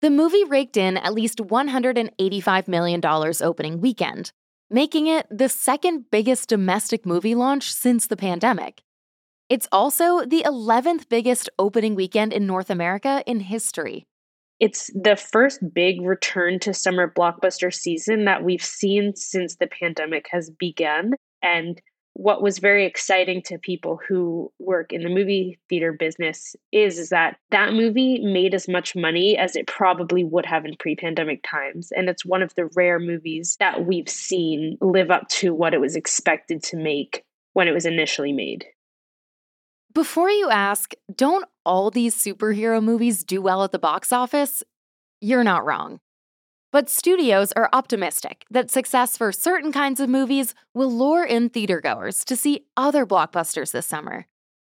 The 0.00 0.10
movie 0.10 0.44
raked 0.44 0.76
in 0.76 0.96
at 0.96 1.14
least 1.14 1.38
$185 1.38 2.68
million 2.68 3.00
opening 3.04 3.80
weekend, 3.80 4.30
making 4.70 5.08
it 5.08 5.26
the 5.28 5.48
second 5.48 6.04
biggest 6.12 6.48
domestic 6.48 7.04
movie 7.04 7.34
launch 7.34 7.72
since 7.72 8.06
the 8.06 8.16
pandemic. 8.16 8.82
It's 9.48 9.66
also 9.72 10.24
the 10.24 10.44
11th 10.46 11.08
biggest 11.08 11.48
opening 11.58 11.94
weekend 11.94 12.32
in 12.32 12.46
North 12.46 12.70
America 12.70 13.24
in 13.26 13.40
history. 13.40 14.04
It's 14.60 14.90
the 14.94 15.16
first 15.16 15.60
big 15.72 16.02
return 16.02 16.58
to 16.60 16.74
summer 16.74 17.12
blockbuster 17.16 17.72
season 17.72 18.24
that 18.26 18.44
we've 18.44 18.64
seen 18.64 19.16
since 19.16 19.56
the 19.56 19.68
pandemic 19.68 20.26
has 20.30 20.50
begun. 20.50 21.14
And 21.42 21.80
what 22.18 22.42
was 22.42 22.58
very 22.58 22.84
exciting 22.84 23.40
to 23.40 23.58
people 23.58 24.00
who 24.08 24.50
work 24.58 24.92
in 24.92 25.04
the 25.04 25.08
movie 25.08 25.56
theater 25.68 25.92
business 25.92 26.56
is, 26.72 26.98
is 26.98 27.10
that 27.10 27.36
that 27.52 27.74
movie 27.74 28.18
made 28.18 28.54
as 28.54 28.66
much 28.66 28.96
money 28.96 29.38
as 29.38 29.54
it 29.54 29.68
probably 29.68 30.24
would 30.24 30.44
have 30.44 30.64
in 30.64 30.74
pre-pandemic 30.80 31.44
times. 31.48 31.92
And 31.92 32.08
it's 32.08 32.26
one 32.26 32.42
of 32.42 32.52
the 32.56 32.68
rare 32.74 32.98
movies 32.98 33.56
that 33.60 33.86
we've 33.86 34.08
seen 34.08 34.76
live 34.80 35.12
up 35.12 35.28
to 35.28 35.54
what 35.54 35.74
it 35.74 35.80
was 35.80 35.94
expected 35.94 36.60
to 36.64 36.76
make 36.76 37.22
when 37.52 37.68
it 37.68 37.72
was 37.72 37.86
initially 37.86 38.32
made. 38.32 38.66
Before 39.94 40.28
you 40.28 40.50
ask 40.50 40.94
don't 41.14 41.44
all 41.64 41.88
these 41.92 42.16
superhero 42.16 42.82
movies 42.82 43.22
do 43.22 43.40
well 43.40 43.62
at 43.62 43.70
the 43.70 43.78
box 43.78 44.12
office? 44.12 44.64
You're 45.20 45.44
not 45.44 45.64
wrong 45.64 46.00
but 46.72 46.90
studios 46.90 47.52
are 47.52 47.70
optimistic 47.72 48.44
that 48.50 48.70
success 48.70 49.16
for 49.16 49.32
certain 49.32 49.72
kinds 49.72 50.00
of 50.00 50.08
movies 50.08 50.54
will 50.74 50.92
lure 50.92 51.24
in 51.24 51.50
theatergoers 51.50 52.24
to 52.24 52.36
see 52.36 52.66
other 52.76 53.06
blockbusters 53.06 53.72
this 53.72 53.86
summer. 53.86 54.26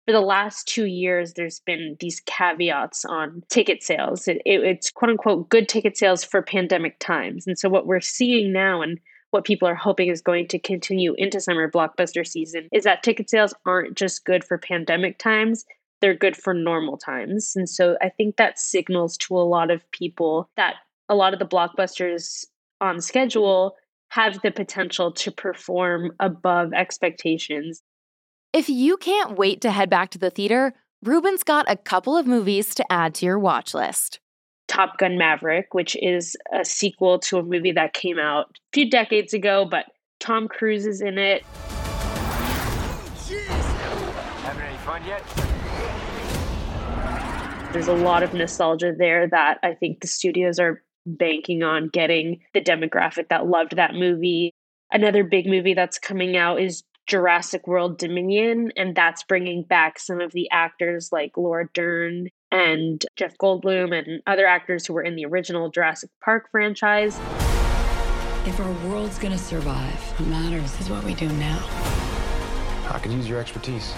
For 0.07 0.12
the 0.12 0.20
last 0.20 0.66
two 0.66 0.87
years, 0.87 1.35
there's 1.35 1.61
been 1.61 1.96
these 2.01 2.20
caveats 2.20 3.05
on 3.05 3.42
ticket 3.51 3.83
sales. 3.83 4.27
It, 4.27 4.40
it, 4.46 4.62
it's 4.62 4.90
quote 4.90 5.11
unquote 5.11 5.48
good 5.51 5.68
ticket 5.68 5.98
sales 5.98 6.24
for 6.24 6.40
pandemic 6.40 6.98
times. 6.98 7.46
And 7.46 7.59
so, 7.59 7.68
what 7.68 7.87
we're 7.87 8.01
seeing 8.01 8.53
now 8.53 8.81
and 8.81 8.98
what 9.31 9.44
people 9.44 9.68
are 9.68 9.74
hoping 9.74 10.09
is 10.09 10.22
going 10.22 10.48
to 10.48 10.59
continue 10.59 11.14
into 11.18 11.40
summer 11.40 11.70
blockbuster 11.70 12.27
season 12.27 12.68
is 12.72 12.85
that 12.85 13.03
ticket 13.03 13.29
sales 13.29 13.53
aren't 13.66 13.96
just 13.96 14.24
good 14.24 14.44
for 14.44 14.57
pandemic 14.57 15.18
times, 15.18 15.66
they're 16.01 16.14
good 16.14 16.37
for 16.37 16.55
normal 16.55 16.96
times. 16.96 17.53
And 17.55 17.68
so 17.68 17.96
I 18.01 18.09
think 18.09 18.37
that 18.37 18.59
signals 18.59 19.16
to 19.18 19.37
a 19.37 19.44
lot 19.44 19.70
of 19.70 19.88
people 19.90 20.48
that 20.57 20.77
a 21.08 21.14
lot 21.14 21.32
of 21.32 21.38
the 21.38 21.46
blockbusters 21.46 22.44
on 22.80 23.00
schedule 23.00 23.74
have 24.10 24.40
the 24.42 24.50
potential 24.50 25.12
to 25.12 25.30
perform 25.30 26.12
above 26.20 26.72
expectations. 26.72 27.82
If 28.52 28.68
you 28.68 28.96
can't 28.96 29.36
wait 29.36 29.60
to 29.62 29.70
head 29.70 29.90
back 29.90 30.10
to 30.10 30.18
the 30.18 30.30
theater, 30.30 30.74
Rubin's 31.02 31.42
got 31.42 31.70
a 31.70 31.76
couple 31.76 32.16
of 32.16 32.26
movies 32.26 32.74
to 32.76 32.92
add 32.92 33.14
to 33.16 33.26
your 33.26 33.38
watch 33.38 33.74
list. 33.74 34.20
Top 34.66 34.98
Gun 34.98 35.16
Maverick, 35.16 35.72
which 35.72 35.96
is 36.02 36.36
a 36.52 36.64
sequel 36.64 37.18
to 37.20 37.38
a 37.38 37.42
movie 37.42 37.72
that 37.72 37.94
came 37.94 38.18
out 38.18 38.46
a 38.46 38.72
few 38.72 38.90
decades 38.90 39.32
ago, 39.32 39.66
but 39.70 39.86
Tom 40.20 40.48
Cruise 40.48 40.86
is 40.86 41.00
in 41.00 41.18
it. 41.18 41.42
Having 44.42 44.62
any 44.62 44.78
fun 44.78 45.04
yet? 45.06 45.22
There's 47.72 47.88
a 47.88 47.94
lot 47.94 48.22
of 48.22 48.32
nostalgia 48.34 48.94
there 48.96 49.28
that 49.28 49.58
I 49.62 49.74
think 49.74 50.00
the 50.00 50.06
studios 50.06 50.58
are 50.58 50.82
banking 51.16 51.62
on 51.62 51.88
getting 51.88 52.40
the 52.54 52.60
demographic 52.60 53.28
that 53.28 53.46
loved 53.46 53.76
that 53.76 53.94
movie. 53.94 54.54
Another 54.92 55.24
big 55.24 55.46
movie 55.46 55.74
that's 55.74 55.98
coming 55.98 56.36
out 56.36 56.60
is 56.60 56.82
Jurassic 57.06 57.66
World 57.66 57.98
Dominion, 57.98 58.70
and 58.76 58.94
that's 58.94 59.22
bringing 59.22 59.62
back 59.62 59.98
some 59.98 60.20
of 60.20 60.32
the 60.32 60.48
actors 60.50 61.08
like 61.10 61.36
Laura 61.36 61.66
Dern 61.72 62.28
and 62.50 63.04
Jeff 63.16 63.36
Goldblum 63.38 63.96
and 63.96 64.22
other 64.26 64.46
actors 64.46 64.86
who 64.86 64.92
were 64.92 65.02
in 65.02 65.16
the 65.16 65.24
original 65.24 65.70
Jurassic 65.70 66.10
Park 66.22 66.50
franchise. 66.50 67.18
If 68.46 68.60
our 68.60 68.72
world's 68.88 69.18
gonna 69.18 69.38
survive, 69.38 70.00
what 70.18 70.28
matters 70.28 70.78
is 70.80 70.90
what 70.90 71.02
we 71.04 71.14
do 71.14 71.28
now. 71.28 71.58
I 72.90 72.98
could 73.02 73.12
use 73.12 73.28
your 73.28 73.40
expertise. 73.40 73.94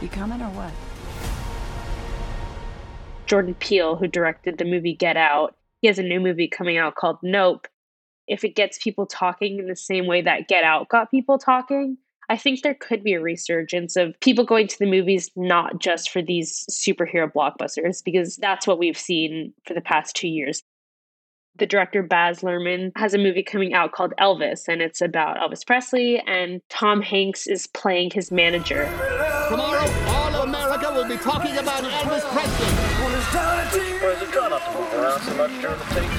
You 0.00 0.08
coming 0.08 0.40
or 0.40 0.50
what? 0.50 0.72
Jordan 3.26 3.54
Peele, 3.54 3.96
who 3.96 4.06
directed 4.06 4.58
the 4.58 4.64
movie 4.64 4.94
Get 4.94 5.16
Out, 5.16 5.54
he 5.80 5.88
has 5.88 5.98
a 5.98 6.02
new 6.02 6.20
movie 6.20 6.48
coming 6.48 6.76
out 6.76 6.94
called 6.94 7.18
Nope. 7.22 7.66
If 8.26 8.44
it 8.44 8.54
gets 8.54 8.78
people 8.78 9.06
talking 9.06 9.58
in 9.58 9.68
the 9.68 9.76
same 9.76 10.06
way 10.06 10.22
that 10.22 10.48
Get 10.48 10.64
Out 10.64 10.88
got 10.88 11.10
people 11.10 11.38
talking, 11.38 11.96
I 12.28 12.36
think 12.36 12.60
there 12.62 12.74
could 12.74 13.02
be 13.02 13.14
a 13.14 13.20
resurgence 13.20 13.96
of 13.96 14.18
people 14.20 14.44
going 14.44 14.68
to 14.68 14.78
the 14.78 14.90
movies 14.90 15.30
not 15.34 15.78
just 15.78 16.10
for 16.10 16.20
these 16.20 16.66
superhero 16.70 17.32
blockbusters, 17.32 18.04
because 18.04 18.36
that's 18.36 18.66
what 18.66 18.78
we've 18.78 18.98
seen 18.98 19.54
for 19.66 19.72
the 19.72 19.80
past 19.80 20.14
two 20.14 20.28
years. 20.28 20.62
The 21.56 21.66
director 21.66 22.02
Baz 22.02 22.40
Luhrmann 22.40 22.92
has 22.96 23.14
a 23.14 23.18
movie 23.18 23.42
coming 23.42 23.72
out 23.72 23.92
called 23.92 24.12
Elvis, 24.20 24.68
and 24.68 24.82
it's 24.82 25.00
about 25.00 25.38
Elvis 25.38 25.66
Presley, 25.66 26.20
and 26.20 26.60
Tom 26.68 27.00
Hanks 27.00 27.46
is 27.46 27.66
playing 27.66 28.10
his 28.10 28.30
manager. 28.30 28.84
Tomorrow, 29.48 29.90
all 30.06 30.34
of 30.34 30.48
America 30.48 30.92
will 30.92 31.08
be 31.08 31.16
talking 31.16 31.56
about 31.56 31.82
Elvis 31.82 32.22
Presley. 32.30 33.97
Try 35.18 35.36
not 35.36 35.48
to 35.48 35.58
move 35.58 35.60
so 35.60 35.60
much 35.60 35.60
during 35.60 35.78
the 35.78 35.84
tape. 35.94 36.10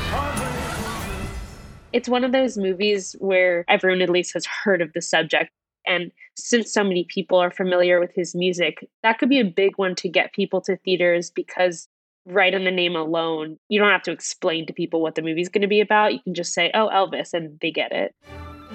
It's 1.92 2.10
one 2.10 2.24
of 2.24 2.32
those 2.32 2.58
movies 2.58 3.16
where 3.20 3.66
everyone 3.68 4.02
at 4.02 4.10
least 4.10 4.34
has 4.34 4.46
heard 4.46 4.82
of 4.82 4.94
the 4.94 5.02
subject. 5.02 5.52
And 5.88 6.12
since 6.38 6.72
so 6.72 6.84
many 6.84 7.06
people 7.06 7.40
are 7.40 7.50
familiar 7.50 8.00
with 8.00 8.12
his 8.14 8.36
music, 8.36 8.88
that 9.02 9.18
could 9.18 9.30
be 9.30 9.40
a 9.40 9.46
big 9.46 9.78
one 9.78 9.96
to 9.96 10.10
get 10.10 10.34
people 10.34 10.62
to 10.62 10.78
theaters 10.78 11.32
because 11.32 11.88
right 12.26 12.54
on 12.54 12.64
the 12.64 12.72
name 12.72 12.96
alone, 12.96 13.58
you 13.70 13.80
don't 13.80 13.90
have 13.90 14.04
to 14.04 14.12
explain 14.12 14.68
to 14.68 14.74
people 14.74 15.02
what 15.02 15.16
the 15.16 15.24
movie's 15.24 15.50
going 15.50 15.64
to 15.64 15.68
be 15.68 15.82
about. 15.82 16.14
You 16.14 16.20
can 16.20 16.36
just 16.36 16.54
say, 16.54 16.70
oh, 16.76 16.90
Elvis, 16.94 17.34
and 17.34 17.58
they 17.60 17.72
get 17.72 17.92
it. 17.92 18.14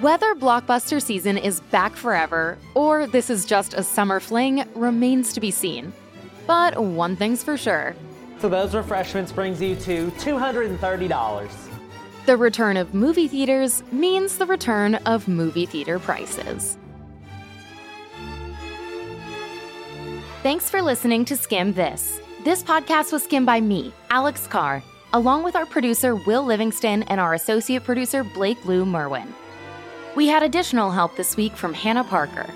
Whether 0.01 0.35
blockbuster 0.35 1.01
season 1.01 1.37
is 1.37 1.61
back 1.61 1.95
forever 1.95 2.57
or 2.73 3.07
this 3.07 3.29
is 3.29 3.45
just 3.45 3.73
a 3.75 3.83
summer 3.83 4.19
fling 4.19 4.67
remains 4.75 5.31
to 5.33 5.39
be 5.39 5.51
seen. 5.51 5.93
But 6.47 6.83
one 6.83 7.15
thing's 7.15 7.43
for 7.43 7.55
sure 7.55 7.95
So 8.39 8.49
those 8.49 8.75
refreshments 8.75 9.31
brings 9.31 9.61
you 9.61 9.75
to 9.77 10.11
$230. 10.11 11.69
the 12.25 12.37
return 12.37 12.75
of 12.75 12.93
movie 12.93 13.27
theaters 13.27 13.83
means 13.91 14.37
the 14.37 14.45
return 14.47 14.95
of 15.05 15.27
movie 15.27 15.65
theater 15.65 15.99
prices. 15.99 16.77
Thanks 20.43 20.69
for 20.69 20.81
listening 20.81 21.25
to 21.25 21.35
Skimm 21.35 21.73
This. 21.73 22.19
This 22.43 22.61
podcast 22.63 23.11
was 23.11 23.23
skimmed 23.23 23.45
by 23.47 23.61
me, 23.61 23.91
Alex 24.11 24.45
Carr, 24.47 24.83
along 25.13 25.43
with 25.43 25.55
our 25.55 25.65
producer 25.65 26.15
Will 26.15 26.43
Livingston 26.43 27.03
and 27.03 27.19
our 27.19 27.33
associate 27.33 27.83
producer 27.83 28.23
Blake 28.23 28.63
Lou 28.65 28.85
Merwin. 28.85 29.33
We 30.15 30.27
had 30.27 30.43
additional 30.43 30.91
help 30.91 31.15
this 31.15 31.35
week 31.35 31.53
from 31.55 31.73
Hannah 31.73 32.03
Parker. 32.03 32.47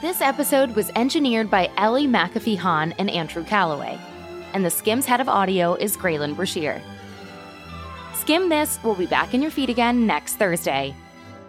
This 0.00 0.20
episode 0.20 0.74
was 0.74 0.90
engineered 0.96 1.50
by 1.50 1.70
Ellie 1.76 2.08
McAfee 2.08 2.58
Hahn 2.58 2.92
and 2.98 3.08
Andrew 3.10 3.44
Calloway, 3.44 3.98
and 4.52 4.64
the 4.64 4.68
Skimm's 4.70 5.06
head 5.06 5.20
of 5.20 5.28
audio 5.28 5.74
is 5.74 5.96
Graylin 5.96 6.36
Brashear. 6.36 6.82
Skimm 8.14 8.48
This 8.48 8.82
will 8.84 8.94
be 8.94 9.06
back 9.06 9.34
in 9.34 9.42
your 9.42 9.50
feed 9.50 9.70
again 9.70 10.06
next 10.06 10.36
Thursday. 10.36 10.94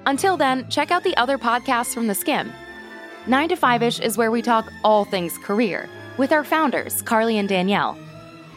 Until 0.05 0.37
then, 0.37 0.69
check 0.69 0.91
out 0.91 1.03
the 1.03 1.15
other 1.17 1.37
podcasts 1.37 1.93
from 1.93 2.07
The 2.07 2.13
Skimm. 2.13 2.51
9 3.27 3.49
to 3.49 3.55
5 3.55 3.83
ish 3.83 3.99
is 3.99 4.17
where 4.17 4.31
we 4.31 4.41
talk 4.41 4.71
all 4.83 5.05
things 5.05 5.37
career 5.37 5.89
with 6.17 6.31
our 6.31 6.43
founders, 6.43 7.01
Carly 7.01 7.37
and 7.37 7.47
Danielle. 7.47 7.97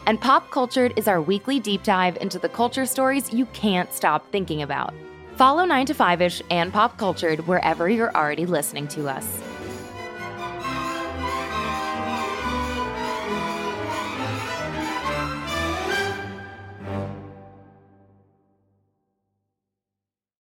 And 0.06 0.20
Pop 0.20 0.50
Cultured 0.50 0.92
is 0.96 1.08
our 1.08 1.20
weekly 1.20 1.60
deep 1.60 1.82
dive 1.82 2.16
into 2.20 2.38
the 2.38 2.48
culture 2.48 2.86
stories 2.86 3.32
you 3.32 3.46
can't 3.46 3.92
stop 3.92 4.30
thinking 4.30 4.62
about. 4.62 4.94
Follow 5.36 5.64
9 5.64 5.86
to 5.86 5.94
5 5.94 6.22
ish 6.22 6.42
and 6.50 6.72
Pop 6.72 6.96
Cultured 6.96 7.46
wherever 7.46 7.88
you're 7.88 8.14
already 8.16 8.46
listening 8.46 8.88
to 8.88 9.08
us. 9.08 9.40